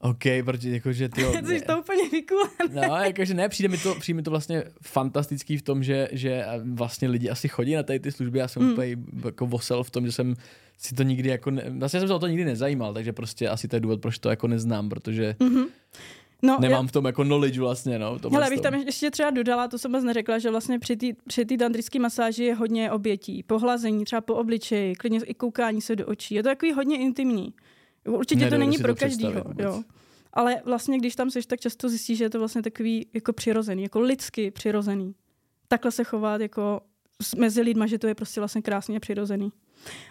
OK, 0.00 0.22
protože 0.44 0.70
jakože 0.70 1.08
ty 1.08 1.24
Jsi 1.46 1.60
to 1.60 1.78
úplně 1.78 2.08
vykulený. 2.08 2.74
No, 2.74 2.96
jakože 2.96 3.34
ne, 3.34 3.48
přijde 3.48 3.68
mi 3.68 3.78
to, 3.78 3.94
přijde 3.94 4.16
mi 4.16 4.22
to 4.22 4.30
vlastně 4.30 4.64
fantastický 4.82 5.56
v 5.56 5.62
tom, 5.62 5.82
že, 5.82 6.08
že 6.12 6.44
vlastně 6.72 7.08
lidi 7.08 7.28
asi 7.30 7.48
chodí 7.48 7.74
na 7.74 7.82
tady 7.82 8.00
ty 8.00 8.12
služby, 8.12 8.38
já 8.38 8.48
jsem 8.48 8.62
mm. 8.62 8.72
úplně 8.72 8.96
jako 9.24 9.46
vosel 9.46 9.84
v 9.84 9.90
tom, 9.90 10.06
že 10.06 10.12
jsem 10.12 10.34
si 10.78 10.94
to 10.94 11.02
nikdy 11.02 11.28
jako, 11.28 11.50
ne, 11.50 11.64
vlastně 11.78 12.00
jsem 12.00 12.08
se 12.08 12.14
o 12.14 12.18
to 12.18 12.26
nikdy 12.26 12.44
nezajímal, 12.44 12.94
takže 12.94 13.12
prostě 13.12 13.48
asi 13.48 13.68
to 13.68 13.76
je 13.76 13.80
důvod, 13.80 14.00
proč 14.00 14.18
to 14.18 14.30
jako 14.30 14.48
neznám, 14.48 14.88
protože 14.88 15.36
Mhm. 15.40 15.64
No, 16.44 16.58
nemám 16.60 16.88
v 16.88 16.92
tom 16.92 17.04
jako 17.04 17.24
knowledge 17.24 17.60
vlastně, 17.60 17.98
no. 17.98 18.18
Hele, 18.32 18.50
bych 18.50 18.60
tam 18.60 18.74
ještě 18.74 19.10
třeba 19.10 19.30
dodala, 19.30 19.68
to 19.68 19.78
jsem 19.78 19.90
moc 19.90 20.04
neřekla, 20.04 20.38
že 20.38 20.50
vlastně 20.50 20.78
při 20.78 20.96
té 20.96 21.06
při 21.68 21.98
masáži 21.98 22.44
je 22.44 22.54
hodně 22.54 22.90
obětí. 22.90 23.42
Pohlazení, 23.42 24.04
třeba 24.04 24.20
po 24.20 24.34
obličeji, 24.34 24.94
klidně 24.94 25.20
i 25.24 25.34
koukání 25.34 25.80
se 25.80 25.96
do 25.96 26.06
očí. 26.06 26.34
Je 26.34 26.42
to 26.42 26.48
takový 26.48 26.72
hodně 26.72 26.98
intimní. 26.98 27.54
Určitě 28.08 28.38
to 28.38 28.44
Nedovedu 28.44 28.70
není 28.70 28.78
pro 28.78 28.94
to 28.94 29.00
každýho. 29.00 29.44
Jo. 29.58 29.82
Ale 30.32 30.62
vlastně, 30.64 30.98
když 30.98 31.16
tam 31.16 31.30
seš, 31.30 31.46
tak 31.46 31.60
často 31.60 31.88
zjistíš, 31.88 32.18
že 32.18 32.24
je 32.24 32.30
to 32.30 32.38
vlastně 32.38 32.62
takový 32.62 33.06
jako 33.14 33.32
přirozený, 33.32 33.82
jako 33.82 34.00
lidsky 34.00 34.50
přirozený. 34.50 35.14
Takhle 35.68 35.90
se 35.90 36.04
chovat 36.04 36.40
jako 36.40 36.80
mezi 37.36 37.62
lidma, 37.62 37.86
že 37.86 37.98
to 37.98 38.06
je 38.06 38.14
prostě 38.14 38.40
vlastně 38.40 38.62
krásně 38.62 39.00
přirozený. 39.00 39.52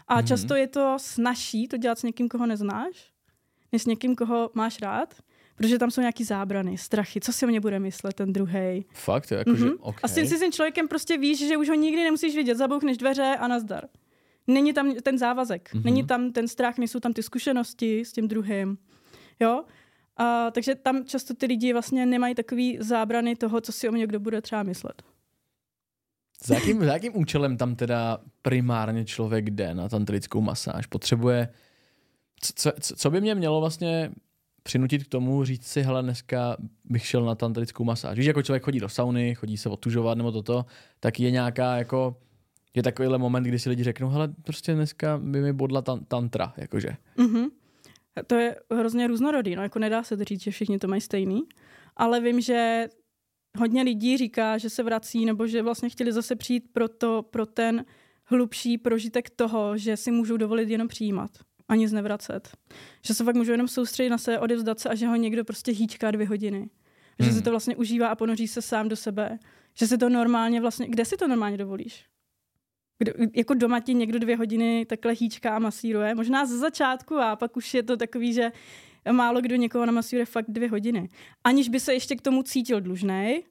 A 0.07 0.13
Mhm. 0.15 0.23
mm-hmm. 0.23 0.27
často 0.27 0.55
je 0.55 0.67
to 0.67 0.95
snažší 0.99 1.67
to 1.67 1.77
dělat 1.77 1.99
s 1.99 2.03
někým, 2.03 2.29
koho 2.29 2.45
neznáš, 2.45 3.11
než 3.71 3.81
s 3.81 3.85
někým, 3.85 4.15
koho 4.15 4.49
máš 4.53 4.81
rád, 4.81 5.15
protože 5.61 5.79
tam 5.79 5.91
jsou 5.91 6.01
nějaký 6.01 6.23
zábrany, 6.23 6.77
strachy, 6.77 7.19
co 7.21 7.33
si 7.33 7.45
o 7.45 7.47
mě 7.49 7.59
bude 7.59 7.79
myslet 7.79 8.13
ten 8.13 8.33
druhý. 8.33 8.85
Fakt, 8.93 9.31
jo, 9.31 9.37
jakože, 9.37 9.65
Mhm. 9.65 9.73
okay. 9.79 9.99
A 10.03 10.07
s 10.07 10.15
tím 10.15 10.27
si 10.27 10.37
s 10.37 10.39
tím 10.39 10.51
člověkem 10.51 10.87
prostě 10.87 11.17
víš, 11.17 11.47
že 11.47 11.57
už 11.57 11.69
ho 11.69 11.75
nikdy 11.75 12.03
nemusíš 12.03 12.35
vidět, 12.35 12.55
zabouchneš 12.57 12.97
dveře 12.97 13.35
a 13.39 13.47
nazdar. 13.47 13.83
Není 14.47 14.73
tam 14.73 14.95
ten 14.95 15.17
závazek, 15.17 15.73
Mhm. 15.73 15.81
mm-hmm. 15.81 15.85
není 15.85 16.03
tam 16.05 16.31
ten 16.31 16.47
strach, 16.47 16.77
nejsou 16.77 16.99
tam 16.99 17.13
ty 17.13 17.23
zkušenosti 17.23 18.05
s 18.05 18.11
tím 18.11 18.27
druhým. 18.27 18.77
Jo? 19.39 19.63
A, 20.17 20.51
takže 20.51 20.75
tam 20.75 21.05
často 21.05 21.33
ty 21.33 21.45
lidi 21.45 21.73
vlastně 21.73 22.05
nemají 22.05 22.35
takový 22.35 22.77
zábrany 22.81 23.35
toho, 23.35 23.61
co 23.61 23.71
si 23.71 23.89
o 23.89 23.91
mě 23.91 24.07
kdo 24.07 24.19
bude 24.19 24.41
třeba 24.41 24.63
myslet. 24.63 25.01
Za 26.45 26.55
jakým, 26.55 26.79
za 26.85 26.93
jakým 26.93 27.17
účelem 27.17 27.57
tam 27.57 27.75
teda 27.75 28.17
primárně 28.41 29.05
člověk 29.05 29.49
jde 29.49 29.73
na 29.75 29.89
tantrickou 29.89 30.41
masáž? 30.41 30.85
Potřebuje, 30.87 31.47
co, 32.41 32.71
co, 32.81 32.95
co 32.95 33.11
by 33.11 33.21
mě 33.21 33.35
mělo 33.35 33.59
vlastně 33.59 34.11
přinutit 34.63 35.03
k 35.03 35.07
tomu 35.07 35.43
říct 35.43 35.67
si, 35.67 35.81
hele, 35.81 36.03
dneska 36.03 36.57
bych 36.85 37.05
šel 37.05 37.25
na 37.25 37.35
tantrickou 37.35 37.83
masáž. 37.83 38.17
Víš, 38.17 38.25
jako 38.25 38.41
člověk 38.41 38.63
chodí 38.63 38.79
do 38.79 38.89
sauny, 38.89 39.35
chodí 39.35 39.57
se 39.57 39.69
otužovat 39.69 40.17
nebo 40.17 40.31
toto, 40.31 40.65
tak 40.99 41.19
je 41.19 41.31
nějaká 41.31 41.77
jako, 41.77 42.15
je 42.73 42.83
takovýhle 42.83 43.17
moment, 43.17 43.43
kdy 43.43 43.59
si 43.59 43.69
lidi 43.69 43.83
řeknou, 43.83 44.09
hele, 44.09 44.27
prostě 44.43 44.73
dneska 44.73 45.17
by 45.17 45.41
mi 45.41 45.53
bodla 45.53 45.81
tan- 45.81 46.05
tantra, 46.07 46.53
jakože. 46.57 46.89
Mm-hmm. 47.17 47.49
To 48.27 48.35
je 48.35 48.55
hrozně 48.71 49.07
různorodý, 49.07 49.55
no 49.55 49.63
jako 49.63 49.79
nedá 49.79 50.03
se 50.03 50.17
to 50.17 50.23
říct, 50.23 50.41
že 50.41 50.51
všichni 50.51 50.79
to 50.79 50.87
mají 50.87 51.01
stejný, 51.01 51.41
ale 51.97 52.19
vím, 52.19 52.41
že 52.41 52.87
hodně 53.57 53.83
lidí 53.83 54.17
říká, 54.17 54.57
že 54.57 54.69
se 54.69 54.83
vrací 54.83 55.25
nebo 55.25 55.47
že 55.47 55.61
vlastně 55.61 55.89
chtěli 55.89 56.11
zase 56.11 56.35
přijít 56.35 56.63
pro, 56.73 56.87
to, 56.87 57.23
pro 57.23 57.45
ten 57.45 57.85
hlubší 58.25 58.77
prožitek 58.77 59.29
toho, 59.29 59.77
že 59.77 59.97
si 59.97 60.11
můžou 60.11 60.37
dovolit 60.37 60.69
jenom 60.69 60.87
přijímat 60.87 61.31
a 61.71 61.75
nic 61.75 61.91
nevracet. 61.91 62.57
Že 63.05 63.13
se 63.13 63.23
fakt 63.23 63.35
můžou 63.35 63.51
jenom 63.51 63.67
soustředit 63.67 64.09
na 64.09 64.17
se, 64.17 64.39
odevzdat 64.39 64.79
se 64.79 64.89
a 64.89 64.95
že 64.95 65.07
ho 65.07 65.15
někdo 65.15 65.45
prostě 65.45 65.71
hýčká 65.71 66.11
dvě 66.11 66.27
hodiny. 66.27 66.69
Že 67.19 67.25
Hmm. 67.25 67.37
si 67.37 67.41
to 67.41 67.49
vlastně 67.49 67.75
užívá 67.75 68.07
a 68.07 68.15
ponoří 68.15 68.47
se 68.47 68.61
sám 68.61 68.89
do 68.89 68.95
sebe. 68.95 69.39
Že 69.73 69.87
si 69.87 69.97
to 69.97 70.09
normálně 70.09 70.61
vlastně, 70.61 70.87
kde 70.87 71.05
si 71.05 71.17
to 71.17 71.27
normálně 71.27 71.57
dovolíš? 71.57 72.05
Kdo, 72.99 73.13
jako 73.35 73.53
doma 73.53 73.79
ti 73.79 73.93
někdo 73.93 74.19
dvě 74.19 74.37
hodiny 74.37 74.85
takhle 74.85 75.13
hýčká 75.13 75.55
a 75.55 75.59
masíruje. 75.59 76.15
Možná 76.15 76.45
ze 76.45 76.57
začátku 76.57 77.15
a 77.17 77.35
pak 77.35 77.57
už 77.57 77.73
je 77.73 77.83
to 77.83 77.97
takový, 77.97 78.33
že 78.33 78.51
málo 79.11 79.41
kdo 79.41 79.55
někoho 79.55 79.85
namasíruje 79.85 80.25
fakt 80.25 80.45
dvě 80.49 80.69
hodiny. 80.69 81.09
Aniž 81.43 81.69
by 81.69 81.79
se 81.79 81.93
ještě 81.93 82.15
k 82.15 82.21
tomu 82.21 82.43
cítil 82.43 82.81
dlužnej. 82.81 83.43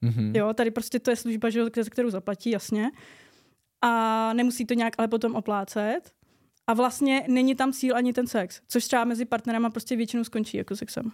Mhm. 0.00 0.32
Jo, 0.36 0.54
tady 0.54 0.70
prostě 0.70 0.98
to 0.98 1.10
je 1.10 1.16
služba, 1.16 1.50
že, 1.50 1.60
kterou 1.90 2.10
zaplatí, 2.10 2.50
jasně. 2.50 2.90
A 3.84 4.32
nemusí 4.32 4.66
to 4.66 4.74
nějak 4.74 4.94
ale 4.98 5.08
potom 5.08 5.34
oplácet. 5.34 6.13
A 6.66 6.74
vlastně 6.74 7.24
není 7.28 7.54
tam 7.54 7.72
cíl 7.72 7.96
ani 7.96 8.12
ten 8.12 8.26
sex, 8.26 8.60
což 8.68 8.84
třeba 8.84 9.04
mezi 9.04 9.24
partnerama 9.24 9.70
prostě 9.70 9.96
většinou 9.96 10.24
skončí 10.24 10.56
jako 10.56 10.76
sexem. 10.76 11.10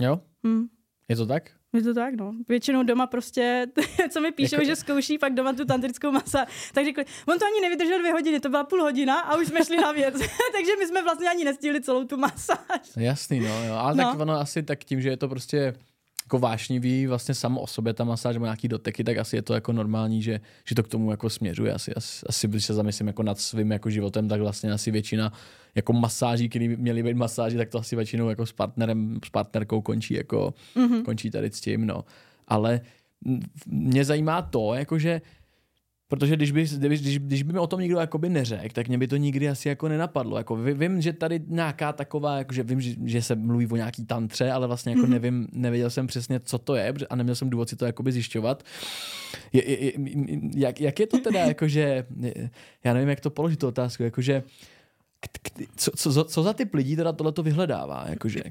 Jo? 0.00 0.20
Hm. 0.46 0.66
Je 1.08 1.16
to 1.16 1.26
tak? 1.26 1.50
Je 1.72 1.82
to 1.82 1.94
tak, 1.94 2.14
no. 2.14 2.32
Většinou 2.48 2.82
doma 2.82 3.06
prostě, 3.06 3.66
co 4.10 4.20
mi 4.20 4.32
píšou, 4.32 4.54
Jako- 4.54 4.64
že 4.66 4.76
zkouší 4.76 5.18
pak 5.18 5.34
doma 5.34 5.52
tu 5.52 5.64
tantrickou 5.64 6.10
masa, 6.12 6.46
tak 6.74 6.84
řekli, 6.84 7.04
on 7.28 7.38
to 7.38 7.44
ani 7.46 7.60
nevydržel 7.62 7.98
dvě 7.98 8.12
hodiny, 8.12 8.40
to 8.40 8.48
byla 8.48 8.64
půl 8.64 8.82
hodina 8.82 9.20
a 9.20 9.36
už 9.36 9.46
jsme 9.48 9.64
šli 9.64 9.76
na 9.76 9.92
věc. 9.92 10.14
Takže 10.52 10.72
my 10.78 10.86
jsme 10.86 11.02
vlastně 11.02 11.28
ani 11.28 11.44
nestihli 11.44 11.80
celou 11.82 12.04
tu 12.04 12.16
masáž. 12.16 12.90
Jasný, 12.96 13.40
no, 13.40 13.64
jo. 13.64 13.74
Ale 13.74 13.94
No. 13.94 14.04
tak 14.10 14.20
ono 14.20 14.32
asi 14.32 14.62
tak 14.62 14.84
tím, 14.84 15.00
že 15.00 15.08
je 15.08 15.16
to 15.16 15.28
prostě 15.28 15.74
jako 16.24 16.38
vášnivý 16.38 17.06
vlastně 17.06 17.34
samo 17.34 17.60
o 17.60 17.66
sobě 17.66 17.94
ta 17.94 18.04
masáž 18.04 18.34
nebo 18.34 18.46
nějaký 18.46 18.68
doteky, 18.68 19.04
tak 19.04 19.18
asi 19.18 19.36
je 19.36 19.42
to 19.42 19.54
jako 19.54 19.72
normální, 19.72 20.22
že, 20.22 20.40
že 20.64 20.74
to 20.74 20.82
k 20.82 20.88
tomu 20.88 21.10
jako 21.10 21.30
směřuje. 21.30 21.72
Asi, 21.72 21.94
asi, 21.94 22.26
asi 22.26 22.48
když 22.48 22.64
se 22.64 22.74
zamyslím 22.74 23.06
jako 23.06 23.22
nad 23.22 23.38
svým 23.38 23.72
jako 23.72 23.90
životem, 23.90 24.28
tak 24.28 24.40
vlastně 24.40 24.72
asi 24.72 24.90
většina 24.90 25.32
jako 25.74 25.92
masáží, 25.92 26.48
které 26.48 26.68
měly 26.68 27.02
být 27.02 27.16
masáži, 27.16 27.56
tak 27.56 27.68
to 27.68 27.78
asi 27.78 27.96
většinou 27.96 28.28
jako 28.28 28.46
s 28.46 28.52
partnerem, 28.52 29.18
s 29.24 29.30
partnerkou 29.30 29.80
končí 29.80 30.14
jako, 30.14 30.54
mm-hmm. 30.76 31.02
končí 31.02 31.30
tady 31.30 31.50
s 31.50 31.60
tím, 31.60 31.86
no. 31.86 32.04
Ale 32.48 32.80
mě 33.66 34.04
zajímá 34.04 34.42
to, 34.42 34.74
jakože 34.74 35.20
Protože 36.12 36.36
když 36.36 36.52
by, 36.52 36.66
když, 36.76 37.00
když, 37.00 37.18
když 37.18 37.42
by 37.42 37.52
mi 37.52 37.58
o 37.58 37.66
tom 37.66 37.80
nikdo 37.80 37.98
jakoby 37.98 38.28
neřekl, 38.28 38.74
tak 38.74 38.88
mě 38.88 38.98
by 38.98 39.08
to 39.08 39.16
nikdy 39.16 39.48
asi 39.48 39.68
jako 39.68 39.88
nenapadlo. 39.88 40.36
Jako 40.36 40.56
ví- 40.56 40.72
vím, 40.72 41.00
že 41.00 41.12
tady 41.12 41.40
nějaká 41.48 41.92
taková, 41.92 42.38
jakože 42.38 42.62
vím, 42.62 42.80
že, 42.80 42.94
že 43.04 43.22
se 43.22 43.34
mluví 43.34 43.66
o 43.66 43.76
nějaký 43.76 44.04
tantře, 44.06 44.50
ale 44.50 44.66
vlastně 44.66 44.92
jako 44.92 45.06
mm-hmm. 45.06 45.08
nevím, 45.08 45.48
nevěděl 45.52 45.90
jsem 45.90 46.06
přesně, 46.06 46.40
co 46.40 46.58
to 46.58 46.74
je 46.74 46.94
a 47.10 47.16
neměl 47.16 47.34
jsem 47.34 47.50
důvod 47.50 47.68
si 47.68 47.76
to 47.76 47.84
jakoby 47.84 48.12
zjišťovat. 48.12 48.62
Je, 49.52 49.70
je, 49.70 49.84
je, 49.84 49.92
jak, 50.54 50.80
jak, 50.80 51.00
je 51.00 51.06
to 51.06 51.18
teda, 51.18 51.40
jakože, 51.54 52.06
já 52.84 52.94
nevím, 52.94 53.08
jak 53.08 53.20
to 53.20 53.30
položit 53.30 53.58
tu 53.58 53.68
otázku, 53.68 54.02
jakože, 54.02 54.42
k, 55.20 55.38
k, 55.38 55.50
co, 55.76 55.90
co, 55.90 56.24
co 56.24 56.42
za 56.42 56.52
typ 56.52 56.74
lidí 56.74 56.96
teda 56.96 57.12
tohle 57.12 57.32
to 57.32 57.42
vyhledává, 57.42 58.04
jakože, 58.08 58.42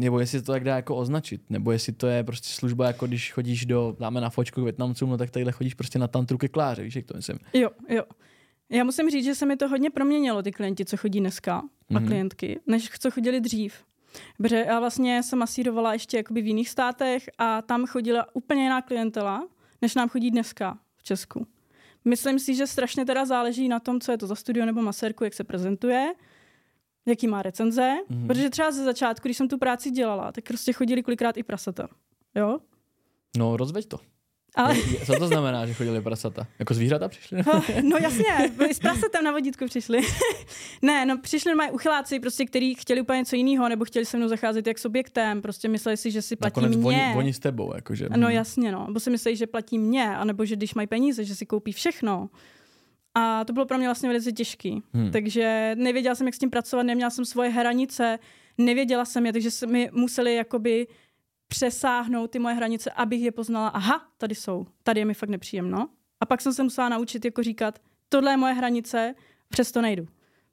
nebo 0.00 0.20
jestli 0.20 0.42
to 0.42 0.52
tak 0.52 0.64
dá 0.64 0.76
jako 0.76 0.96
označit, 0.96 1.42
nebo 1.50 1.72
jestli 1.72 1.92
to 1.92 2.06
je 2.06 2.24
prostě 2.24 2.48
služba, 2.48 2.86
jako 2.86 3.06
když 3.06 3.32
chodíš 3.32 3.66
do, 3.66 3.96
dáme 4.00 4.20
na 4.20 4.30
fočku 4.30 4.60
k 4.60 4.64
Větnamcům, 4.64 5.10
no 5.10 5.16
tak 5.18 5.30
tadyhle 5.30 5.52
chodíš 5.52 5.74
prostě 5.74 5.98
na 5.98 6.08
tantru 6.08 6.38
ke 6.38 6.48
kláře, 6.48 6.82
víš, 6.82 6.96
jak 6.96 7.04
to 7.06 7.14
myslím. 7.16 7.38
Jo, 7.52 7.70
jo. 7.88 8.02
Já 8.70 8.84
musím 8.84 9.10
říct, 9.10 9.24
že 9.24 9.34
se 9.34 9.46
mi 9.46 9.56
to 9.56 9.68
hodně 9.68 9.90
proměnilo, 9.90 10.42
ty 10.42 10.52
klienti, 10.52 10.84
co 10.84 10.96
chodí 10.96 11.20
dneska, 11.20 11.56
a 11.94 11.98
Mhm. 11.98 12.06
klientky, 12.06 12.60
než 12.66 12.90
co 12.98 13.10
chodili 13.10 13.40
dřív. 13.40 13.74
Protože 14.38 14.64
já 14.68 14.80
vlastně 14.80 15.22
jsem 15.22 15.38
masírovala 15.38 15.92
ještě 15.92 16.16
jakoby 16.16 16.42
v 16.42 16.46
jiných 16.46 16.68
státech 16.68 17.30
a 17.38 17.62
tam 17.62 17.86
chodila 17.86 18.26
úplně 18.34 18.62
jiná 18.62 18.82
klientela, 18.82 19.48
než 19.82 19.94
nám 19.94 20.08
chodí 20.08 20.30
dneska 20.30 20.78
v 20.96 21.02
Česku. 21.02 21.46
Myslím 22.04 22.38
si, 22.38 22.54
že 22.54 22.66
strašně 22.66 23.04
teda 23.04 23.24
záleží 23.24 23.68
na 23.68 23.80
tom, 23.80 24.00
co 24.00 24.12
je 24.12 24.18
to 24.18 24.26
za 24.26 24.34
studio 24.34 24.66
nebo 24.66 24.82
masérku, 24.82 25.24
jak 25.24 25.34
se 25.34 25.44
prezentuje, 25.44 26.12
jaký 27.06 27.26
má 27.26 27.42
recenze, 27.42 27.94
Mhm. 28.08 28.22
mm-hmm. 28.22 28.26
protože 28.26 28.50
třeba 28.50 28.70
ze 28.72 28.84
začátku, 28.84 29.28
když 29.28 29.36
jsem 29.36 29.48
tu 29.48 29.58
práci 29.58 29.90
dělala, 29.90 30.32
tak 30.32 30.44
prostě 30.44 30.72
chodili 30.72 31.02
kolikrát 31.02 31.36
i 31.36 31.42
prasata. 31.42 31.88
Jo? 32.34 32.58
No, 33.38 33.56
rozveď 33.56 33.86
to. 33.86 34.00
Ale 34.54 34.76
Co 35.06 35.14
to 35.18 35.28
znamená, 35.28 35.66
že 35.66 35.74
chodili 35.74 36.00
prasata? 36.00 36.46
Jako 36.58 36.74
zvířata 36.74 37.08
přišli? 37.08 37.38
No, 37.46 37.62
no 37.82 37.96
jasně, 37.96 38.52
byli 38.56 38.74
s 38.74 38.78
prasetem 38.78 39.24
na 39.24 39.32
vodítku 39.32 39.64
přišli. 39.66 39.98
ne, 40.82 41.06
no 41.06 41.18
přišli 41.18 41.54
mají 41.54 41.70
uchyláci, 41.70 42.20
prostě, 42.20 42.44
který 42.44 42.74
chtěli 42.74 43.00
úplně 43.00 43.18
něco 43.18 43.36
jiného, 43.36 43.68
nebo 43.68 43.84
chtěli 43.84 44.04
se 44.04 44.16
mnou 44.16 44.28
zacházet 44.28 44.66
jak 44.66 44.78
s 44.78 44.84
objektem, 44.84 45.42
prostě 45.42 45.68
mysleli 45.68 45.96
si, 45.96 46.10
že 46.10 46.22
si 46.22 46.36
platí 46.36 46.60
Nakonec 46.60 46.76
mě. 46.76 46.86
oni, 46.86 47.14
oni 47.16 47.32
s 47.32 47.38
tebou, 47.38 47.74
jakože. 47.74 48.08
No 48.16 48.28
jasně, 48.28 48.72
no. 48.72 48.86
Nebo 48.86 49.00
si 49.00 49.10
myslí, 49.10 49.36
že 49.36 49.46
platí 49.46 49.78
mě, 49.78 50.16
anebo 50.16 50.44
že 50.44 50.56
když 50.56 50.74
mají 50.74 50.86
peníze, 50.88 51.24
že 51.24 51.34
si 51.34 51.46
koupí 51.46 51.72
všechno. 51.72 52.28
A 53.18 53.44
to 53.44 53.52
bylo 53.52 53.66
pro 53.66 53.78
mě 53.78 53.88
vlastně 53.88 54.08
velice 54.08 54.32
těžký. 54.32 54.82
Hmm. 54.92 55.10
Takže 55.10 55.74
nevěděla 55.78 56.14
jsem, 56.14 56.26
jak 56.26 56.34
s 56.34 56.38
tím 56.38 56.50
pracovat, 56.50 56.82
neměla 56.82 57.10
jsem 57.10 57.24
svoje 57.24 57.50
hranice, 57.50 58.18
nevěděla 58.58 59.04
jsem 59.04 59.26
je, 59.26 59.32
takže 59.32 59.50
mi 59.66 59.90
museli 59.92 60.34
jakoby 60.34 60.86
přesáhnout 61.46 62.30
ty 62.30 62.38
moje 62.38 62.54
hranice, 62.54 62.90
abych 62.90 63.22
je 63.22 63.32
poznala. 63.32 63.68
Aha, 63.68 64.08
tady 64.18 64.34
jsou, 64.34 64.66
tady 64.82 65.00
je 65.00 65.04
mi 65.04 65.14
fakt 65.14 65.28
nepříjemno. 65.28 65.88
A 66.20 66.26
pak 66.26 66.40
jsem 66.40 66.52
se 66.52 66.62
musela 66.62 66.88
naučit 66.88 67.24
jako 67.24 67.42
říkat, 67.42 67.78
tohle 68.08 68.30
je 68.30 68.36
moje 68.36 68.54
hranice, 68.54 69.14
přesto 69.48 69.82
nejdu. 69.82 70.06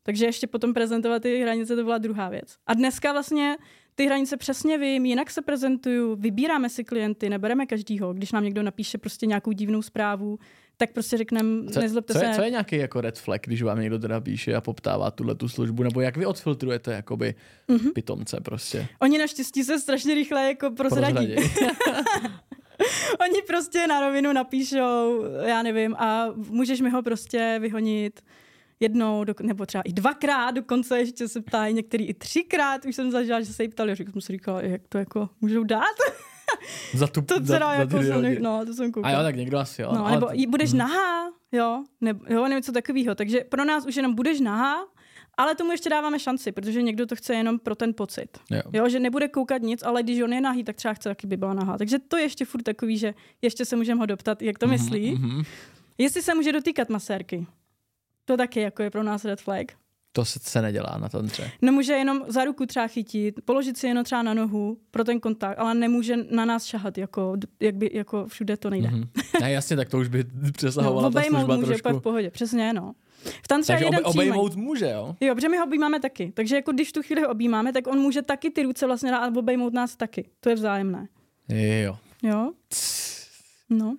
Takže 0.04 0.26
ještě 0.26 0.48
potom 0.48 0.74
prezentovat 0.74 1.22
ty 1.22 1.42
hranice, 1.42 1.76
to 1.76 1.84
byla 1.84 1.98
druhá 1.98 2.30
věc. 2.30 2.58
A 2.68 2.74
dneska 2.74 3.12
vlastně 3.12 3.58
ty 3.96 4.06
hranice 4.06 4.38
přesně 4.38 4.78
vím, 4.78 5.06
jinak 5.06 5.32
se 5.32 5.42
prezentuju, 5.42 6.16
vybíráme 6.16 6.70
si 6.70 6.84
klienty, 6.84 7.30
nebereme 7.30 7.66
každýho. 7.66 8.14
Když 8.14 8.32
nám 8.32 8.44
někdo 8.44 8.64
napíše 8.64 8.98
prostě 8.98 9.26
nějakou 9.26 9.52
divnou 9.52 9.82
zprávu, 9.82 10.40
tak 10.88 10.94
prostě 10.94 11.18
řekneme, 11.18 11.72
Co, 11.72 11.80
nezlobte 11.80 12.14
co, 12.14 12.20
se. 12.20 12.26
je, 12.26 12.36
co 12.36 12.42
je 12.42 12.50
nějaký 12.50 12.76
jako 12.76 13.02
red 13.02 13.20
flag, 13.20 13.42
když 13.46 13.62
vám 13.62 13.80
někdo 13.80 14.00
teda 14.00 14.22
píše 14.22 14.56
a 14.56 14.62
poptává 14.62 15.12
tuhle 15.12 15.36
tu 15.36 15.50
službu, 15.50 15.84
nebo 15.84 16.02
jak 16.02 16.18
vy 16.18 16.26
odfiltrujete 16.26 16.94
jakoby 16.94 17.36
Mhm. 17.68 17.80
mm-hmm. 17.80 17.94
pitomce 17.94 18.42
prostě? 18.42 18.88
Oni 19.00 19.18
naštěstí 19.18 19.64
se 19.64 19.80
strašně 19.80 20.16
rychle 20.16 20.48
jako 20.48 20.72
prozradí. 20.72 21.36
Oni 23.22 23.42
prostě 23.48 23.88
na 23.88 24.00
rovinu 24.02 24.34
napíšou, 24.34 25.24
já 25.46 25.64
nevím, 25.64 25.96
a 25.96 26.26
můžeš 26.36 26.82
mi 26.82 26.90
ho 26.90 27.04
prostě 27.04 27.58
vyhonit 27.62 28.22
jednou, 28.80 29.24
do, 29.24 29.34
nebo 29.42 29.66
třeba 29.66 29.82
i 29.82 29.94
dvakrát, 29.94 30.52
dokonce 30.52 31.00
ještě 31.00 31.28
se 31.28 31.42
ptají, 31.42 31.74
některý 31.74 32.06
i 32.06 32.14
třikrát, 32.14 32.86
už 32.86 32.96
jsem 32.96 33.12
zažila, 33.12 33.42
že 33.42 33.54
se 33.54 33.64
jí 33.64 33.70
ptali, 33.70 33.92
a 33.92 33.96
jsem 33.96 34.22
si 34.22 34.34
říkala, 34.34 34.62
jak 34.62 34.82
to 34.90 34.98
jako 34.98 35.30
můžou 35.42 35.64
dát? 35.64 35.96
za 36.94 37.08
tu, 37.08 37.22
To 37.22 37.36
za, 37.42 37.54
teda 37.54 37.68
za 37.68 37.74
jako 37.74 37.88
dvě 37.98 38.04
jsem, 38.04 38.16
hodiny. 38.16 38.40
no, 38.42 38.66
to 38.66 38.74
jsem 38.74 38.86
A 38.86 38.92
koukala. 38.92 39.18
jo, 39.18 39.24
tak 39.24 39.36
někdo 39.36 39.58
asi 39.58 39.82
jo. 39.82 39.90
No, 39.94 40.06
ale 40.06 40.12
nebo 40.16 40.28
to- 40.28 40.34
budeš 40.50 40.74
hm. 40.74 40.78
nahá, 40.78 41.32
jo, 41.52 41.84
nebo, 42.02 42.26
jo, 42.30 42.44
nebo 42.44 42.48
něco 42.56 42.72
takového. 42.72 43.16
Takže 43.16 43.40
pro 43.50 43.66
nás 43.66 43.86
už 43.86 43.96
jenom 43.96 44.16
budeš 44.16 44.40
nahá, 44.40 44.76
ale 45.38 45.56
tomu 45.56 45.72
ještě 45.72 45.90
dáváme 45.90 46.20
šanci, 46.20 46.52
protože 46.52 46.82
někdo 46.82 47.06
to 47.06 47.16
chce 47.16 47.34
jenom 47.34 47.60
pro 47.60 47.76
ten 47.76 47.94
pocit. 47.94 48.38
Jo. 48.52 48.62
Jo, 48.74 48.90
že 48.90 49.00
nebude 49.00 49.28
koukat 49.28 49.62
nic, 49.62 49.84
ale 49.84 50.04
když 50.04 50.22
on 50.22 50.34
je 50.34 50.42
nahý, 50.42 50.64
tak 50.64 50.76
třeba 50.76 50.94
chce, 50.94 51.10
taky 51.10 51.28
by 51.28 51.38
byla 51.38 51.54
nahá. 51.54 51.78
Takže 51.78 52.00
to 52.00 52.18
je 52.18 52.24
ještě 52.24 52.46
furt 52.46 52.62
takový, 52.64 52.98
že 52.98 53.14
ještě 53.42 53.66
se 53.66 53.76
můžeme 53.76 54.00
ho 54.00 54.06
doptat, 54.06 54.42
jak 54.42 54.60
to 54.60 54.68
myslí. 54.68 55.12
Mhm. 55.16 55.44
Jestli 55.98 56.22
se 56.22 56.34
může 56.36 56.52
dotýkat 56.52 56.90
masérky. 56.90 57.46
To 58.26 58.38
taky 58.38 58.60
jako 58.60 58.84
je 58.84 58.90
pro 58.90 59.04
nás 59.04 59.26
red 59.26 59.42
flag. 59.42 59.66
To 60.16 60.26
se, 60.26 60.40
se 60.44 60.62
nedělá 60.62 60.98
na 61.02 61.10
tantře. 61.10 61.52
No 61.62 61.72
může 61.72 61.94
jenom 61.94 62.24
za 62.28 62.46
ruku 62.46 62.66
třeba 62.66 62.88
chytit, 62.88 63.36
položit 63.46 63.78
si 63.78 63.88
jenom 63.88 64.04
třeba 64.04 64.22
na 64.24 64.34
nohu 64.34 64.78
pro 64.92 65.04
ten 65.04 65.20
kontakt, 65.20 65.60
ale 65.60 65.76
nemůže 65.76 66.16
na 66.32 66.46
nás 66.46 66.66
šahat, 66.66 66.98
jako, 66.98 67.36
jak 67.60 67.76
by, 67.76 67.90
jako 67.94 68.28
všude 68.28 68.58
to 68.58 68.70
nejde. 68.70 68.88
Mm-hmm. 68.90 69.08
Ne, 69.42 69.52
jasně, 69.52 69.76
tak 69.76 69.90
to 69.90 69.98
už 70.00 70.08
by 70.08 70.24
přesahovala 70.52 71.02
no, 71.02 71.12
ta 71.12 71.22
služba 71.24 71.56
může 71.56 71.68
trošku. 71.68 72.00
v 72.00 72.02
pohodě, 72.02 72.30
přesně, 72.30 72.74
no. 72.74 72.94
V 73.44 73.48
tantře 73.48 73.74
Takže 73.74 73.86
je 73.86 73.88
jeden 73.88 74.00
obe, 74.00 74.10
obejmout 74.10 74.50
příjmající. 74.50 74.60
může, 74.68 74.90
jo? 74.90 75.16
Jo, 75.22 75.36
protože 75.36 75.50
my 75.50 75.58
ho 75.58 75.66
objímáme 75.66 76.00
taky. 76.00 76.32
Takže 76.36 76.56
jako 76.56 76.72
když 76.72 76.92
tu 76.92 77.02
chvíli 77.02 77.22
ho 77.22 77.30
objímáme, 77.30 77.74
tak 77.74 77.88
on 77.88 78.00
může 78.00 78.22
taky 78.22 78.50
ty 78.50 78.64
ruce 78.64 78.86
vlastně 78.88 79.12
dát 79.12 79.18
a 79.28 79.32
obejmout 79.40 79.74
nás 79.74 79.96
taky. 79.96 80.26
To 80.40 80.50
je 80.50 80.56
vzájemné. 80.56 81.08
Jo. 81.50 81.98
Jo? 82.24 82.52
No. 83.70 83.98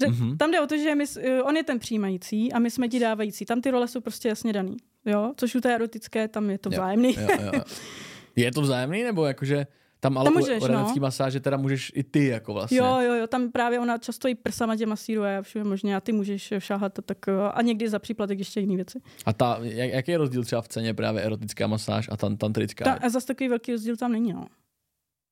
Že, 0.00 0.06
Mhm. 0.06 0.16
mm-hmm. 0.32 0.36
Tam 0.36 0.50
jde 0.50 0.60
o 0.60 0.66
to, 0.66 0.76
že 0.76 0.94
my, 0.94 1.04
eh, 1.20 1.42
on 1.42 1.56
je 1.56 1.64
ten 1.64 1.78
přijímající 1.78 2.52
a 2.52 2.58
my 2.58 2.70
jsme 2.70 2.88
ti 2.88 2.98
dávající. 2.98 3.44
Tam 3.44 3.60
ty 3.60 3.70
role 3.70 3.88
jsou 3.88 4.00
prostě 4.00 4.28
jasně 4.28 4.52
daný. 4.52 4.76
Jo? 5.04 5.32
Což 5.36 5.54
u 5.54 5.60
té 5.60 5.74
erotické, 5.74 6.28
tam 6.28 6.50
je 6.50 6.58
to 6.58 6.70
vzájemný. 6.70 7.14
Jo, 7.14 7.28
jo, 7.40 7.50
jo. 7.54 7.62
Je 8.36 8.52
to 8.52 8.60
vzájemný, 8.60 9.02
nebo 9.02 9.26
jakože 9.26 9.66
tam 10.00 10.18
ale 10.18 10.24
Tam 10.24 10.34
můžeš, 10.34 10.62
u 10.62 10.66
no. 10.66 10.74
erotický 10.74 11.00
masáže 11.00 11.40
teda 11.40 11.56
můžeš 11.56 11.92
i 11.94 12.02
ty 12.02 12.26
jako 12.26 12.52
vlastně. 12.52 12.78
Jo, 12.78 12.98
jo, 13.00 13.14
jo, 13.14 13.26
tam 13.26 13.52
právě 13.52 13.80
ona 13.80 13.98
často 13.98 14.28
i 14.28 14.34
prsama 14.34 14.76
tě 14.76 14.86
masíruje 14.86 15.38
a 15.38 15.42
všude 15.42 15.64
možně 15.64 15.96
a 15.96 16.00
ty 16.00 16.12
můžeš 16.12 16.52
šáhat 16.58 16.98
a 16.98 17.02
tak 17.02 17.28
a 17.28 17.62
někdy 17.62 17.88
za 17.88 17.98
příplatek 17.98 18.38
ještě 18.38 18.60
jiné 18.60 18.76
věci. 18.76 19.00
A 19.26 19.32
ta, 19.32 19.58
jak, 19.62 19.90
jaký 19.90 20.10
je 20.10 20.18
rozdíl 20.18 20.44
třeba 20.44 20.62
v 20.62 20.68
ceně 20.68 20.94
právě 20.94 21.22
erotická 21.22 21.66
masáž 21.66 22.08
a 22.12 22.16
tan, 22.16 22.36
tantrická? 22.36 22.84
Ta, 22.84 22.92
a 22.92 23.08
zase 23.08 23.26
takový 23.26 23.48
velký 23.48 23.72
rozdíl 23.72 23.96
tam 23.96 24.12
není, 24.12 24.32
no. 24.32 24.46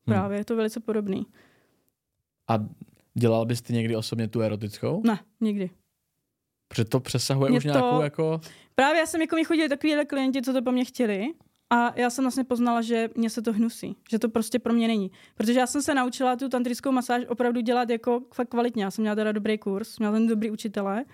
Právě, 0.04 0.38
je 0.38 0.44
to 0.44 0.56
velice 0.56 0.80
podobný. 0.80 1.26
A 2.48 2.58
dělal 3.14 3.46
bys 3.46 3.62
ty 3.62 3.72
někdy 3.72 3.96
osobně 3.96 4.28
tu 4.28 4.40
erotickou? 4.40 5.02
Ne, 5.04 5.18
nikdy. 5.40 5.70
Protože 6.68 6.84
to 6.84 7.00
přesahuje 7.00 7.50
Mě 7.50 7.58
už 7.58 7.62
to- 7.64 7.68
nějakou 7.70 8.00
jako... 8.00 8.40
Právě 8.74 9.00
já 9.00 9.06
jsem 9.06 9.20
jako 9.20 9.36
mi 9.36 9.44
chodili 9.44 9.68
takovýhle 9.68 10.04
klienti, 10.04 10.42
co 10.42 10.52
to 10.52 10.62
po 10.62 10.72
mně 10.72 10.84
chtěli 10.84 11.26
a 11.70 11.92
já 12.00 12.10
jsem 12.10 12.24
vlastně 12.24 12.44
poznala, 12.44 12.82
že 12.82 13.08
mě 13.16 13.30
se 13.30 13.42
to 13.42 13.52
hnusí, 13.52 13.96
že 14.10 14.18
to 14.18 14.28
prostě 14.28 14.58
pro 14.58 14.72
mě 14.72 14.86
není. 14.88 15.10
Protože 15.34 15.52
já 15.60 15.66
jsem 15.66 15.82
se 15.82 15.94
naučila 15.94 16.36
tu 16.36 16.48
tantrickou 16.48 16.92
masáž 16.92 17.24
opravdu 17.28 17.60
dělat 17.60 17.90
jako 17.90 18.20
fakt 18.34 18.48
kvalitně. 18.48 18.84
Já 18.84 18.90
jsem 18.90 19.02
měla 19.02 19.14
teda 19.14 19.32
dobrý 19.32 19.58
kurz, 19.58 19.98
měla 19.98 20.12
ten 20.12 20.26
dobrý 20.26 20.50
učitele. 20.50 21.04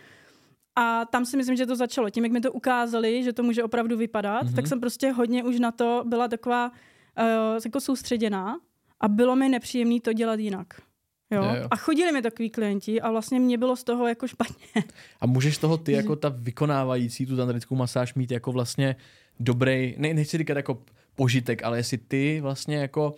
A 0.77 1.05
tam 1.05 1.25
si 1.25 1.37
myslím, 1.37 1.57
že 1.57 1.67
to 1.67 1.77
začalo. 1.77 2.11
Tím, 2.11 2.25
jak 2.25 2.33
mi 2.33 2.41
to 2.41 2.53
ukázali, 2.53 3.23
že 3.23 3.33
to 3.33 3.43
může 3.43 3.65
opravdu 3.65 3.97
vypadat, 3.97 4.43
Mhm. 4.43 4.53
mm-hmm. 4.53 4.57
tak 4.57 4.67
jsem 4.67 4.81
prostě 4.81 5.11
hodně 5.11 5.45
už 5.45 5.61
na 5.61 5.73
to 5.73 6.03
byla 6.07 6.29
taková 6.29 6.69
uh, 6.71 7.61
jako 7.65 7.81
soustředěná 7.81 8.59
a 9.01 9.09
bylo 9.09 9.37
mi 9.37 9.49
nepříjemné 9.49 10.01
to 10.01 10.13
dělat 10.13 10.41
jinak. 10.41 10.67
Jo? 11.33 11.45
Jo, 11.45 11.55
jo. 11.55 11.69
A 11.71 11.77
chodili 11.77 12.13
mi 12.13 12.23
takový 12.23 12.51
klienti 12.51 13.01
a 13.01 13.11
vlastně 13.11 13.41
mě 13.41 13.59
bylo 13.59 13.77
z 13.77 13.85
toho 13.85 14.09
jako 14.09 14.29
špatně. 14.29 14.85
A 15.21 15.27
můžeš 15.27 15.59
toho 15.59 15.77
ty 15.77 15.93
jako 16.03 16.17
ta 16.17 16.29
vykonávající 16.29 17.27
tu 17.27 17.37
tantrickou 17.37 17.75
masáž 17.75 18.15
mít 18.15 18.31
jako 18.31 18.53
vlastně 18.53 18.97
dobrý, 19.41 19.95
ne, 19.99 20.15
nechci 20.15 20.39
říkat 20.39 20.57
jako 20.57 20.79
požitek, 21.15 21.63
ale 21.63 21.77
jestli 21.77 21.99
ty 21.99 22.41
vlastně 22.41 22.77
jako 22.77 23.15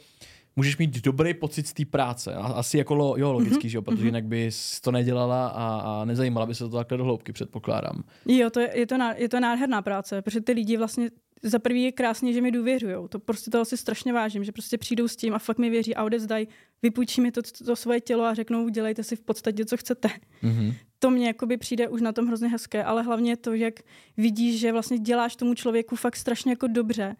můžeš 0.56 0.76
mít 0.76 1.04
dobrý 1.04 1.34
pocit 1.34 1.66
z 1.66 1.72
té 1.72 1.84
práce. 1.84 2.34
Asi 2.34 2.78
jako 2.78 2.94
lo, 2.94 3.14
jo, 3.16 3.32
logicky, 3.32 3.66
mm-hmm. 3.66 3.70
že 3.70 3.78
jo, 3.78 3.82
protože 3.82 4.04
jinak 4.04 4.24
bys 4.24 4.80
to 4.80 4.92
nedělala 4.92 5.48
a, 5.48 5.80
a 5.80 6.04
nezajímala 6.04 6.46
by 6.46 6.54
se 6.54 6.64
to 6.64 6.76
takhle 6.76 6.98
do 6.98 7.04
hloubky, 7.04 7.32
předpokládám. 7.32 8.04
Jo, 8.26 8.50
to 8.50 8.60
je, 8.60 8.78
je, 8.78 8.86
to, 8.86 8.98
ná, 8.98 9.14
je 9.14 9.28
to 9.28 9.40
nádherná 9.40 9.82
práce, 9.82 10.22
protože 10.22 10.40
ty 10.40 10.52
lidi 10.52 10.76
vlastně 10.76 11.10
za 11.44 11.58
prvý 11.58 11.82
je 11.82 11.92
krásně, 11.92 12.32
že 12.32 12.40
mi 12.40 12.50
důvěřují. 12.50 12.96
To 13.08 13.18
prostě 13.18 13.50
toho 13.50 13.64
si 13.64 13.76
strašně 13.76 14.12
vážím, 14.12 14.44
že 14.44 14.52
prostě 14.52 14.78
přijdou 14.78 15.08
s 15.08 15.16
tím 15.16 15.34
a 15.34 15.38
fakt 15.38 15.58
mi 15.58 15.70
věří 15.70 15.94
a 15.94 16.04
odezdají, 16.04 16.48
vypůjčí 16.82 17.20
mi 17.20 17.32
to, 17.32 17.42
to, 17.42 17.64
to 17.64 17.76
svoje 17.76 18.00
tělo 18.00 18.24
a 18.24 18.34
řeknou, 18.34 18.68
dělejte 18.68 19.02
si 19.02 19.16
v 19.16 19.20
podstatě, 19.20 19.64
co 19.64 19.76
chcete. 19.76 20.08
Mm-hmm. 20.42 20.74
To 20.98 21.10
mě 21.10 21.26
jakoby 21.26 21.56
přijde 21.56 21.88
už 21.88 22.00
na 22.00 22.12
tom 22.12 22.26
hrozně 22.26 22.48
hezké, 22.48 22.84
ale 22.84 23.02
hlavně 23.02 23.36
to, 23.36 23.52
jak 23.52 23.74
vidíš, 24.16 24.60
že 24.60 24.72
vlastně 24.72 24.98
děláš 24.98 25.36
tomu 25.36 25.54
člověku 25.54 25.96
fakt 25.96 26.16
strašně 26.16 26.52
jako 26.52 26.66
dobře. 26.66 27.16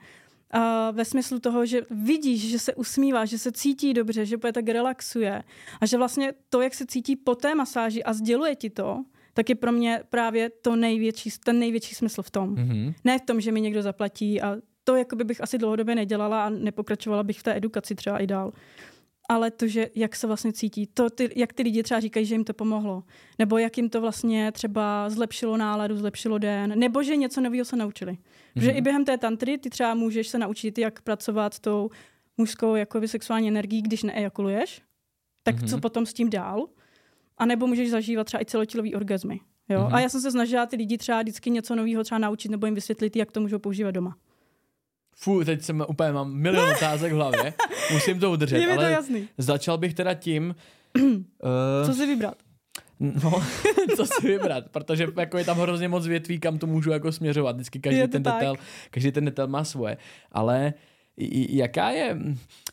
A 0.50 0.90
ve 0.90 1.04
smyslu 1.04 1.38
toho, 1.38 1.66
že 1.66 1.82
vidíš, 1.90 2.50
že 2.50 2.58
se 2.58 2.74
usmívá, 2.74 3.24
že 3.24 3.38
se 3.38 3.52
cítí 3.52 3.94
dobře, 3.94 4.26
že 4.26 4.36
úplně 4.36 4.52
tak 4.52 4.68
relaxuje 4.68 5.42
a 5.80 5.86
že 5.86 5.96
vlastně 5.98 6.32
to, 6.48 6.60
jak 6.60 6.74
se 6.74 6.86
cítí 6.86 7.16
po 7.16 7.34
té 7.34 7.54
masáži 7.54 8.04
a 8.04 8.12
sděluje 8.12 8.56
ti 8.56 8.70
to, 8.70 9.04
tak 9.34 9.48
je 9.48 9.54
pro 9.54 9.72
mě 9.72 10.00
právě 10.10 10.50
to 10.50 10.76
největší, 10.76 11.30
ten 11.44 11.58
největší 11.58 11.94
smysl 11.94 12.22
v 12.22 12.30
tom. 12.30 12.54
Mm-hmm. 12.54 12.94
Ne 13.04 13.18
v 13.18 13.22
tom, 13.22 13.40
že 13.40 13.52
mi 13.52 13.60
někdo 13.60 13.82
zaplatí 13.82 14.40
a 14.42 14.56
to 14.84 14.96
jakoby 14.96 15.24
bych 15.24 15.40
asi 15.40 15.58
dlouhodobě 15.58 15.94
nedělala 15.94 16.44
a 16.46 16.48
nepokračovala 16.50 17.22
bych 17.22 17.38
v 17.38 17.42
té 17.42 17.56
edukaci 17.56 17.94
třeba 17.94 18.18
i 18.18 18.26
dál. 18.26 18.52
Ale 19.28 19.50
to, 19.50 19.66
že 19.68 19.90
jak 19.94 20.16
se 20.16 20.26
vlastně 20.26 20.52
cítí, 20.52 20.86
to 20.86 21.10
ty, 21.10 21.30
jak 21.36 21.52
ty 21.52 21.62
lidi 21.62 21.82
třeba 21.82 22.00
říkají, 22.00 22.26
že 22.26 22.34
jim 22.34 22.44
to 22.44 22.54
pomohlo, 22.54 23.02
nebo 23.38 23.58
jak 23.58 23.76
jim 23.76 23.88
to 23.90 24.00
vlastně 24.00 24.52
třeba 24.52 25.10
zlepšilo 25.10 25.56
náladu, 25.56 25.96
zlepšilo 25.96 26.38
den, 26.38 26.78
nebo 26.78 27.02
že 27.02 27.16
něco 27.16 27.40
nového 27.40 27.64
se 27.64 27.76
naučili. 27.76 28.18
Protože 28.54 28.68
Mhm. 28.68 28.76
i 28.78 28.80
během 28.80 29.04
té 29.04 29.18
tantry 29.18 29.58
ty 29.58 29.70
třeba 29.70 29.94
můžeš 29.94 30.28
se 30.28 30.38
naučit, 30.38 30.78
jak 30.78 31.02
pracovat 31.02 31.54
s 31.54 31.61
tou 31.61 31.90
mužskou 32.37 32.74
jakoby 32.74 33.09
sexuální 33.09 33.48
energií, 33.48 33.82
když 33.82 34.02
neejakuluješ, 34.02 34.82
tak 35.42 35.54
Mhm. 35.56 35.66
co 35.68 35.78
potom 35.78 36.06
s 36.06 36.12
tím 36.12 36.30
dál? 36.30 36.66
A 37.38 37.47
nebo 37.47 37.66
můžeš 37.66 37.90
zažívat 37.90 38.25
třeba 38.25 38.40
i 38.40 38.44
celotělový 38.44 38.94
orgazmy. 38.94 39.40
Jo? 39.68 39.81
Mhm. 39.85 39.94
A 39.94 40.01
já 40.01 40.09
jsem 40.09 40.20
se 40.20 40.31
snažila 40.31 40.66
ty 40.66 40.77
lidi 40.77 40.99
třeba 40.99 41.23
vždycky 41.23 41.51
něco 41.51 41.75
nového 41.75 42.05
třeba 42.05 42.18
naučit 42.18 42.49
nebo 42.49 42.66
jim 42.66 42.75
vysvětlit, 42.75 43.16
jak 43.16 43.33
to 43.33 43.40
můžou 43.40 43.59
používat 43.59 43.90
doma. 43.90 44.16
Fú, 45.16 45.44
teď 45.44 45.62
jsem 45.62 45.85
úplně 45.88 46.12
mám 46.12 46.35
milion 46.35 46.70
otázek 46.77 47.12
v 47.12 47.16
hlavě, 47.16 47.55
musím 47.92 48.20
to 48.20 48.31
udržet, 48.33 48.57
Je 48.59 48.66
mi 48.66 48.75
to 48.75 48.81
ale 48.81 48.90
jasný. 48.92 49.29
začal 49.38 49.79
bych 49.79 49.94
teda 49.94 50.14
tím, 50.14 50.55
uh, 51.01 51.11
Co 51.87 51.92
si 51.94 52.07
vybrat? 52.07 52.35
No, 53.01 53.42
co 53.97 54.07
si 54.07 54.27
vybrat, 54.29 54.64
protože 54.70 55.07
jako 55.18 55.38
je 55.38 55.44
tam 55.44 55.59
hrozně 55.59 55.88
moc 55.88 56.07
větví, 56.07 56.40
kam 56.40 56.59
to 56.59 56.66
můžu 56.66 56.90
jako 56.90 57.12
směřovat. 57.12 57.57
Vždycky 57.57 57.79
každý 57.81 58.09
ten 58.09 58.23
tak. 58.23 58.35
detail, 58.35 58.55
každý 58.90 59.12
ten 59.12 59.25
detail 59.25 59.49
má 59.49 59.64
svoje. 59.64 59.97
Ale 60.33 60.66
i- 60.68 60.75
jaká 61.48 61.90
je, 61.90 62.18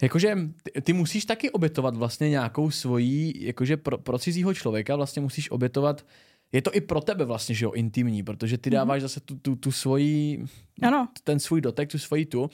jakože 0.02 0.38
ty, 0.84 0.94
musíš 0.94 1.26
taky 1.26 1.52
obětovat 1.52 1.96
vlastně 1.96 2.30
nějakou 2.30 2.72
svojí, 2.72 3.34
jakože 3.46 3.78
pro, 3.78 3.98
pro 3.98 4.20
cizího 4.20 4.54
člověka 4.54 4.96
vlastně 4.96 5.22
musíš 5.22 5.52
obětovat 5.52 6.06
je 6.52 6.62
to 6.62 6.76
i 6.76 6.82
pro 6.82 7.02
tebe 7.02 7.26
vlastně, 7.26 7.56
že 7.56 7.66
jo, 7.66 7.72
intimní, 7.72 8.24
protože 8.24 8.58
ty 8.58 8.70
dáváš 8.70 9.02
zase 9.02 9.20
tu, 9.20 9.36
tu, 9.36 9.56
tu 9.56 9.72
svoji, 9.72 10.44
Ano, 10.82 11.08
ten 11.24 11.40
svůj 11.40 11.62
dotek, 11.62 11.92
tu 11.92 11.98
svoji 11.98 12.26
tu. 12.26 12.50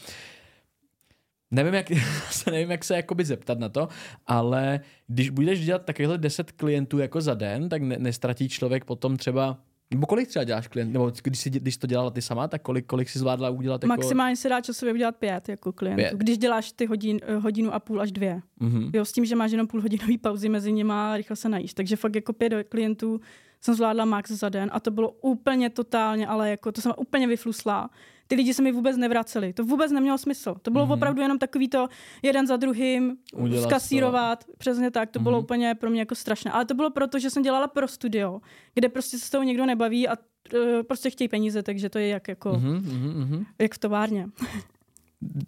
Nevím, 1.52 1.74
jak, 1.74 1.88
se 2.32 2.52
nevím, 2.52 2.72
jak 2.72 2.84
se 2.84 2.96
jakoby 2.96 3.26
zeptat 3.26 3.60
na 3.60 3.70
to, 3.70 3.88
ale 4.28 4.80
když 5.08 5.30
budeš 5.30 5.66
dělat 5.66 5.86
takovýhle 5.86 6.18
10 6.18 6.52
klientů 6.52 7.00
jako 7.00 7.22
za 7.22 7.34
den, 7.34 7.70
tak 7.70 7.82
ne, 7.82 7.98
nestratí 8.00 8.50
člověk 8.50 8.86
potom 8.86 9.18
třeba 9.18 9.60
nebo 9.92 10.06
kolik 10.06 10.28
třeba 10.28 10.44
děláš 10.44 10.68
klient, 10.68 10.94
nebo 10.94 11.12
když, 11.24 11.40
jsi, 11.40 11.50
když 11.50 11.78
to 11.78 11.88
dělala 11.88 12.10
ty 12.10 12.22
sama, 12.22 12.48
tak 12.48 12.62
kolik, 12.62 12.86
kolik 12.86 13.10
si 13.10 13.20
zvládla 13.20 13.50
udělat 13.50 13.84
jako... 13.84 13.88
maximálně 13.88 14.36
se 14.36 14.50
dá 14.50 14.62
časově 14.62 14.94
udělat 14.94 15.16
pět 15.16 15.50
jako 15.50 15.74
klientů. 15.74 16.02
Pět. 16.02 16.14
Když 16.14 16.38
děláš 16.38 16.72
ty 16.72 16.86
hodin, 16.86 17.20
hodinu 17.40 17.74
a 17.74 17.80
půl 17.80 18.02
až 18.02 18.12
dvě. 18.12 18.42
Mhm. 18.60 18.90
Jo, 18.94 19.06
s 19.06 19.12
tím, 19.12 19.26
že 19.26 19.36
máš 19.36 19.52
jenom 19.52 19.68
půl 19.68 19.82
hodinový 19.82 20.18
pauzy 20.18 20.50
mezi 20.50 20.72
nima 20.72 21.14
a 21.14 21.18
rychle 21.18 21.36
se 21.36 21.50
najíš. 21.50 21.74
Takže 21.74 21.96
fakt 21.96 22.16
jako 22.16 22.34
pět 22.34 22.54
klientů 22.70 23.22
jsem 23.62 23.76
zvládla 23.76 24.06
max 24.06 24.32
za 24.32 24.50
den 24.50 24.70
a 24.74 24.80
to 24.80 24.92
bylo 24.92 25.12
úplně 25.12 25.70
totálně, 25.70 26.28
ale 26.28 26.50
jako 26.50 26.72
to 26.72 26.82
jsem 26.82 26.92
úplně 26.98 27.28
vyflusla. 27.28 27.90
Ty 28.28 28.36
lidi 28.36 28.54
se 28.54 28.62
mi 28.62 28.72
vůbec 28.72 28.98
nevraceli. 28.98 29.54
To 29.54 29.64
vůbec 29.66 29.92
nemělo 29.92 30.18
smysl. 30.18 30.56
To 30.62 30.72
bylo 30.72 30.86
Mhm. 30.86 30.92
mm-hmm. 30.94 30.98
opravdu 30.98 31.22
jenom 31.22 31.40
takový 31.40 31.68
to 31.70 31.88
jeden 32.24 32.48
za 32.48 32.58
druhým 32.58 33.18
Udělat 33.36 33.64
skasírovat. 33.70 34.44
Přesně 34.58 34.92
tak. 34.92 35.10
To 35.12 35.20
bylo 35.20 35.38
Mhm. 35.38 35.44
úplně 35.44 35.76
pro 35.76 35.90
mě 35.90 36.00
jako 36.00 36.16
strašné. 36.16 36.52
Ale 36.52 36.66
to 36.66 36.74
bylo 36.74 36.90
proto, 36.92 37.20
že 37.20 37.30
jsem 37.30 37.44
dělala 37.44 37.68
pro 37.68 37.88
studio, 37.88 38.40
kde 38.74 38.90
prostě 38.90 39.18
se 39.20 39.26
s 39.26 39.30
tou 39.30 39.44
někdo 39.44 39.66
nebaví 39.66 40.08
a 40.08 40.16
eh, 40.56 40.84
prostě 40.84 41.10
chtějí 41.10 41.28
peníze, 41.28 41.64
takže 41.64 41.90
to 41.90 42.00
je 42.00 42.08
jak, 42.08 42.28
jako, 42.28 42.54
Mhm, 42.54 42.74
mhm, 42.76 43.14
mhm. 43.22 43.46
jak 43.60 43.74
v 43.74 43.78
továrně. 43.78 44.28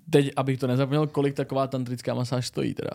Teď, 0.10 0.32
abych 0.36 0.60
to 0.60 0.68
nezapomněl, 0.68 1.08
kolik 1.08 1.36
taková 1.36 1.68
tantrická 1.68 2.14
masáž 2.14 2.48
stojí 2.48 2.74
teda. 2.74 2.92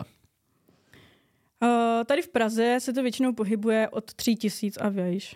Uh, 1.63 2.03
tady 2.05 2.21
v 2.21 2.27
Praze 2.29 2.77
se 2.79 2.93
to 2.93 3.01
většinou 3.03 3.33
pohybuje 3.33 3.89
od 3.89 4.13
tří 4.13 4.35
tisíc 4.35 4.77
a 4.77 4.89
výš. 4.89 5.35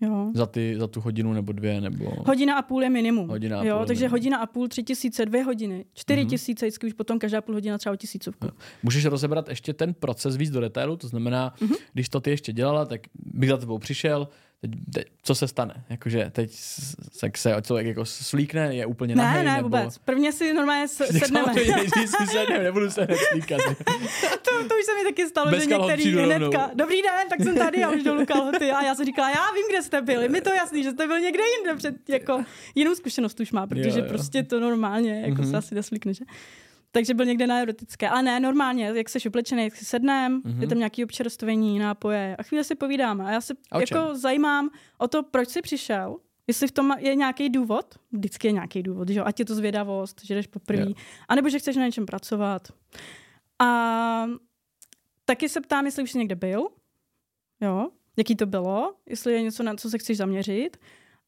Jo. 0.00 0.30
Za, 0.34 0.46
ty, 0.46 0.74
za 0.78 0.86
tu 0.86 1.00
hodinu 1.00 1.32
nebo 1.32 1.52
dvě, 1.52 1.80
nebo... 1.80 2.04
Hodina 2.26 2.58
a 2.58 2.62
půl 2.62 2.82
je 2.82 2.90
minimum. 2.90 3.28
Hodina 3.28 3.60
a 3.60 3.64
jo, 3.64 3.76
půl, 3.76 3.86
takže 3.86 3.98
minimum. 4.00 4.10
hodina 4.12 4.38
a 4.38 4.46
půl, 4.46 4.68
tři 4.68 4.82
tisíce, 4.82 5.26
dvě 5.26 5.42
hodiny, 5.42 5.84
čtyři 5.94 6.20
Mhm. 6.20 6.30
tisíce, 6.30 6.66
vždycky 6.66 6.86
už 6.86 6.92
potom 6.92 7.18
každá 7.18 7.40
půl 7.40 7.54
hodina 7.54 7.78
třeba 7.78 7.92
o 7.92 7.96
tisícovku. 7.96 8.48
Můžeš 8.82 9.04
rozebrat 9.04 9.48
ještě 9.48 9.72
ten 9.72 9.94
proces 9.94 10.36
víc 10.36 10.50
do 10.50 10.60
detailu, 10.60 10.96
to 10.96 11.08
znamená, 11.08 11.54
Mhm. 11.60 11.70
mm-hmm. 11.70 11.76
když 11.92 12.08
to 12.08 12.20
ty 12.20 12.30
ještě 12.30 12.52
dělala, 12.52 12.84
tak 12.84 13.00
bych 13.14 13.48
za 13.50 13.56
tebou 13.56 13.78
přišel, 13.78 14.28
teď, 14.60 14.70
teď, 14.94 15.04
co 15.22 15.34
se 15.34 15.48
stane? 15.48 15.84
Jakože 15.90 16.30
teď 16.32 16.50
s- 16.54 16.96
tak 17.20 17.38
se 17.38 17.54
člověk 17.62 17.86
jako 17.86 18.04
slíkne, 18.04 18.74
je 18.74 18.86
úplně 18.86 19.16
Ne, 19.16 19.22
nahej, 19.22 19.44
ne, 19.44 19.56
nebo... 19.56 19.62
vůbec. 19.68 19.98
Prvně 19.98 20.32
si 20.32 20.52
normálně 20.52 20.88
s- 20.88 21.18
sedneme. 21.18 21.54
nejdřív 21.54 22.08
si 22.18 22.26
sedneme, 22.26 22.64
nebudu 22.64 22.90
se 22.90 23.04
hned 23.04 23.18
slíkat. 23.32 23.60
to, 24.42 24.50
to 24.68 24.74
už 24.78 24.84
se 24.84 24.94
mi 24.94 25.04
taky 25.10 25.28
stalo, 25.28 25.50
Bez 25.50 25.62
že 25.64 25.70
některý 25.76 26.12
hnedka, 26.12 26.70
dobrý 26.74 27.02
den, 27.02 27.28
tak 27.28 27.42
jsem 27.42 27.56
tady 27.56 27.84
a 27.84 27.90
už 27.90 28.02
dolů 28.02 28.26
kalhoty. 28.26 28.70
A 28.70 28.82
já 28.84 28.94
jsem 28.94 29.06
říkala, 29.06 29.30
já 29.30 29.52
vím, 29.54 29.64
kde 29.70 29.82
jste 29.82 30.02
byli, 30.02 30.28
mi 30.28 30.40
to 30.40 30.52
jasný, 30.52 30.82
že 30.82 30.90
jste 30.90 31.06
byl 31.06 31.20
někde 31.20 31.42
jinde 31.58 31.76
před, 31.76 32.08
jako 32.08 32.44
jinou 32.74 32.94
zkušenost 32.94 33.40
už 33.40 33.52
má, 33.52 33.66
protože 33.66 33.88
Jo, 33.88 33.96
jo, 33.98 34.04
prostě 34.08 34.42
to 34.42 34.60
normálně, 34.60 35.20
jako 35.20 35.30
Mhm. 35.30 35.42
mm-hmm. 35.44 35.50
se 35.50 35.56
asi 35.56 35.74
neslíkne, 35.74 36.14
že? 36.14 36.24
Takže 36.90 37.14
byl 37.14 37.24
někde 37.24 37.46
na 37.46 37.58
erotické. 37.58 38.08
Ale 38.08 38.22
ne, 38.22 38.40
normálně, 38.40 38.92
jak 38.94 39.08
jsi 39.08 39.28
oblečený, 39.28 39.64
jak 39.64 39.76
si 39.76 39.84
sednem, 39.84 40.32
Mhm. 40.32 40.42
mm-hmm. 40.42 40.60
je 40.60 40.68
tam 40.68 40.78
nějaký 40.78 41.04
občerstvení, 41.04 41.78
nápoje 41.78 42.36
a 42.36 42.42
chvíli 42.42 42.64
si 42.64 42.74
povídáme. 42.74 43.24
A 43.24 43.30
já 43.30 43.40
se 43.40 43.54
A 43.70 43.80
jako 43.80 44.14
zajímám 44.14 44.70
o 44.98 45.08
to, 45.08 45.22
proč 45.22 45.48
jsi 45.48 45.62
přišel, 45.62 46.16
Jestli 46.48 46.68
v 46.68 46.72
tom 46.72 46.94
je 46.98 47.14
nějaký 47.14 47.48
důvod, 47.48 47.94
vždycky 48.12 48.48
je 48.48 48.52
nějaký 48.52 48.82
důvod, 48.82 49.08
že 49.08 49.18
jo? 49.18 49.24
ať 49.26 49.38
je 49.38 49.44
to 49.44 49.54
zvědavost, 49.54 50.24
že 50.24 50.34
jdeš 50.34 50.46
poprvé, 50.46 50.82
yeah. 50.82 50.98
anebo 51.28 51.48
že 51.48 51.58
chceš 51.58 51.76
na 51.76 51.86
něčem 51.86 52.06
pracovat. 52.06 52.68
A 53.58 54.26
taky 55.24 55.48
se 55.48 55.60
ptám, 55.60 55.86
jestli 55.86 56.02
už 56.02 56.10
jsi 56.10 56.18
někde 56.18 56.34
byl, 56.34 56.68
jo, 57.60 57.88
jaký 58.16 58.36
to 58.36 58.46
bylo, 58.46 58.94
jestli 59.06 59.32
je 59.32 59.42
něco, 59.42 59.62
na 59.62 59.74
co 59.74 59.90
se 59.90 59.98
chceš 59.98 60.16
zaměřit 60.16 60.76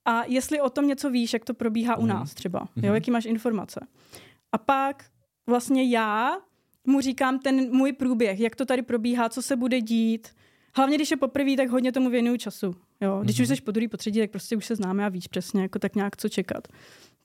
a 0.05 0.25
jestli 0.25 0.61
o 0.61 0.70
tom 0.70 0.87
něco 0.87 1.11
víš, 1.11 1.33
jak 1.33 1.44
to 1.44 1.55
probíhá 1.55 1.96
mm. 1.96 2.03
u 2.03 2.07
mhm. 2.07 2.16
nás 2.16 2.35
třeba, 2.35 2.59
jo, 2.61 2.66
mhm. 2.77 2.94
jaký 2.94 3.11
máš 3.11 3.25
informace. 3.25 3.87
A 4.53 4.59
pak 4.59 5.05
vlastně 5.51 5.91
já 5.91 6.39
mu 6.87 7.01
říkám 7.01 7.39
ten 7.39 7.77
můj 7.77 7.93
průběh, 7.93 8.41
jak 8.41 8.57
to 8.57 8.65
tady 8.65 8.83
probíhá, 8.83 9.29
co 9.29 9.43
se 9.43 9.57
bude 9.57 9.81
dít. 9.81 10.29
Hlavně, 10.77 10.97
když 10.97 11.11
je 11.11 11.17
poprvé, 11.17 11.57
tak 11.57 11.69
hodně 11.69 11.93
tomu 11.93 12.11
věnuju 12.11 12.37
času. 12.37 12.75
Jo? 13.01 13.21
Když 13.23 13.37
mm-hmm. 13.37 13.43
už 13.43 13.49
jsi 13.49 13.63
po 13.63 13.71
druhý, 13.71 13.89
po 13.89 13.97
třetí, 13.97 14.19
tak 14.19 14.31
prostě 14.31 14.57
už 14.57 14.67
se 14.67 14.77
známe 14.77 15.05
a 15.05 15.09
víš 15.09 15.27
přesně, 15.27 15.63
jako 15.63 15.79
tak 15.79 15.95
nějak 15.95 16.17
co 16.17 16.29
čekat. 16.29 16.69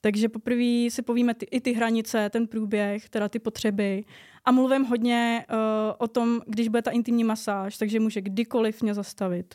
Takže 0.00 0.28
poprvé 0.28 0.90
si 0.90 1.02
povíme 1.02 1.34
ty, 1.34 1.46
i 1.50 1.60
ty 1.60 1.72
hranice, 1.72 2.30
ten 2.30 2.46
průběh, 2.46 3.08
teda 3.08 3.28
ty 3.28 3.38
potřeby. 3.38 4.04
A 4.44 4.52
mluvím 4.52 4.84
hodně 4.84 5.44
uh, 5.50 5.56
o 5.98 6.08
tom, 6.08 6.40
když 6.46 6.68
bude 6.68 6.82
ta 6.82 6.90
intimní 6.90 7.24
masáž, 7.24 7.78
takže 7.78 8.00
může 8.00 8.20
kdykoliv 8.20 8.82
mě 8.82 8.94
zastavit 8.94 9.54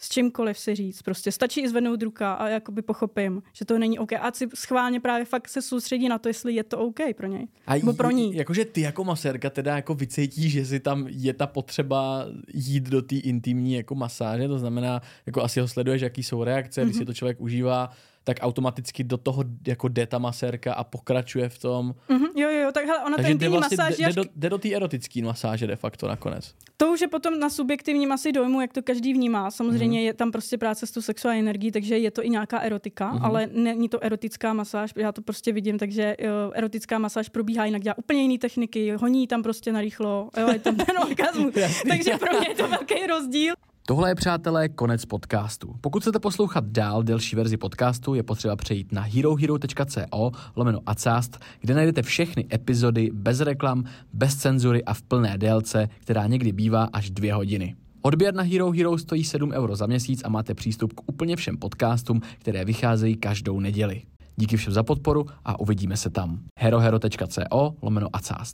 s 0.00 0.08
čímkoliv 0.08 0.58
si 0.58 0.74
říct. 0.74 1.02
Prostě 1.02 1.32
stačí 1.32 1.60
i 1.60 1.68
zvednout 1.68 2.02
ruka 2.02 2.32
a 2.32 2.48
jakoby 2.48 2.82
pochopím, 2.82 3.42
že 3.52 3.64
to 3.64 3.78
není 3.78 3.98
OK. 3.98 4.12
A 4.12 4.32
si 4.32 4.48
schválně 4.54 5.00
právě 5.00 5.24
fakt 5.24 5.48
se 5.48 5.62
soustředí 5.62 6.08
na 6.08 6.18
to, 6.18 6.28
jestli 6.28 6.54
je 6.54 6.64
to 6.64 6.78
OK 6.78 6.98
pro 7.16 7.26
něj. 7.26 7.46
A 7.66 7.74
nebo 7.74 7.92
pro 7.92 8.10
ní. 8.10 8.34
Jakože 8.34 8.64
ty 8.64 8.80
jako 8.80 9.04
masérka 9.04 9.50
teda 9.50 9.76
jako 9.76 9.94
vycítíš, 9.94 10.52
že 10.52 10.66
si 10.66 10.80
tam 10.80 11.06
je 11.08 11.32
ta 11.32 11.46
potřeba 11.46 12.26
jít 12.54 12.84
do 12.84 13.02
té 13.02 13.16
intimní 13.16 13.74
jako 13.74 13.94
masáže, 13.94 14.48
to 14.48 14.58
znamená, 14.58 15.00
jako 15.26 15.42
asi 15.42 15.60
ho 15.60 15.68
sleduješ, 15.68 16.02
jaký 16.02 16.22
jsou 16.22 16.44
reakce, 16.44 16.80
mm-hmm. 16.80 16.84
když 16.84 16.96
si 16.96 17.04
to 17.04 17.14
člověk 17.14 17.40
užívá, 17.40 17.90
tak 18.24 18.36
automaticky 18.40 19.04
do 19.04 19.16
toho 19.16 19.44
jako 19.66 19.88
jde 19.88 20.06
ta 20.06 20.18
masérka 20.18 20.74
a 20.74 20.84
pokračuje 20.84 21.48
v 21.48 21.58
tom. 21.58 21.94
Mm-hmm, 22.08 22.28
jo, 22.36 22.48
jo, 22.50 22.72
tak 22.72 22.84
hele, 22.84 23.04
ona 23.04 23.16
Takže 23.16 23.34
ten 23.34 23.50
vlastně 23.50 23.76
masáž... 23.76 23.96
Jde, 23.98 24.06
až... 24.06 24.14
do, 24.14 24.24
jde 24.36 24.50
do 24.50 24.58
té 24.58 24.74
erotické 24.74 25.22
masáže 25.22 25.66
de 25.66 25.76
facto 25.76 26.08
nakonec. 26.08 26.54
To 26.76 26.92
už 26.92 27.00
je 27.00 27.08
potom 27.08 27.38
na 27.38 27.50
subjektivním 27.50 28.12
asi 28.12 28.32
dojmu, 28.32 28.60
jak 28.60 28.72
to 28.72 28.82
každý 28.82 29.12
vnímá. 29.12 29.50
Samozřejmě 29.50 30.00
mm-hmm. 30.00 30.04
je 30.04 30.14
tam 30.14 30.32
prostě 30.32 30.58
práce 30.58 30.86
s 30.86 30.90
tou 30.90 31.00
sexuální 31.00 31.40
energií, 31.40 31.72
takže 31.72 31.98
je 31.98 32.10
to 32.10 32.24
i 32.24 32.30
nějaká 32.30 32.58
erotika, 32.58 33.12
mm-hmm. 33.12 33.24
ale 33.24 33.48
není 33.52 33.88
to 33.88 34.04
erotická 34.04 34.52
masáž, 34.52 34.92
já 34.96 35.12
to 35.12 35.22
prostě 35.22 35.52
vidím, 35.52 35.78
takže 35.78 36.16
jo, 36.18 36.52
erotická 36.54 36.98
masáž 36.98 37.28
probíhá 37.28 37.64
jinak, 37.64 37.82
dělá 37.82 37.98
úplně 37.98 38.22
jiné 38.22 38.38
techniky, 38.38 38.92
honí 38.92 39.26
tam 39.26 39.42
prostě 39.42 39.72
narychlo, 39.72 40.30
jo, 40.40 40.48
je 40.52 40.58
tam 40.58 40.76
ten 40.86 40.98
orgasmus. 40.98 41.54
takže 41.88 42.18
pro 42.18 42.38
mě 42.38 42.48
je 42.48 42.54
to 42.54 42.68
velký 42.68 43.06
rozdíl. 43.06 43.54
Tohle 43.90 44.10
je, 44.10 44.14
přátelé, 44.14 44.68
konec 44.68 45.04
podcastu. 45.04 45.74
Pokud 45.80 46.02
chcete 46.02 46.18
poslouchat 46.18 46.64
dál 46.64 47.02
delší 47.02 47.36
verzi 47.36 47.56
podcastu, 47.56 48.14
je 48.14 48.22
potřeba 48.22 48.56
přejít 48.56 48.92
na 48.92 49.02
herohero.co 49.02 50.30
lomeno 50.56 50.80
acast, 50.86 51.38
kde 51.60 51.74
najdete 51.74 52.02
všechny 52.02 52.46
epizody 52.52 53.10
bez 53.12 53.40
reklam, 53.40 53.84
bez 54.12 54.36
cenzury 54.36 54.84
a 54.84 54.94
v 54.94 55.02
plné 55.02 55.38
délce, 55.38 55.88
která 56.00 56.26
někdy 56.26 56.52
bývá 56.52 56.88
až 56.92 57.10
dvě 57.10 57.34
hodiny. 57.34 57.76
Odběr 58.02 58.34
na 58.34 58.42
Hero 58.42 58.70
Hero 58.70 58.98
stojí 58.98 59.24
7 59.24 59.50
euro 59.50 59.76
za 59.76 59.86
měsíc 59.86 60.22
a 60.24 60.28
máte 60.28 60.54
přístup 60.54 60.92
k 60.92 61.00
úplně 61.06 61.36
všem 61.36 61.56
podcastům, 61.56 62.20
které 62.38 62.64
vycházejí 62.64 63.16
každou 63.16 63.60
neděli. 63.60 64.02
Díky 64.36 64.56
všem 64.56 64.72
za 64.72 64.82
podporu 64.82 65.26
a 65.44 65.60
uvidíme 65.60 65.96
se 65.96 66.10
tam. 66.10 66.40
herohero.co 66.58 67.74
lomeno 67.82 68.08
acast. 68.12 68.48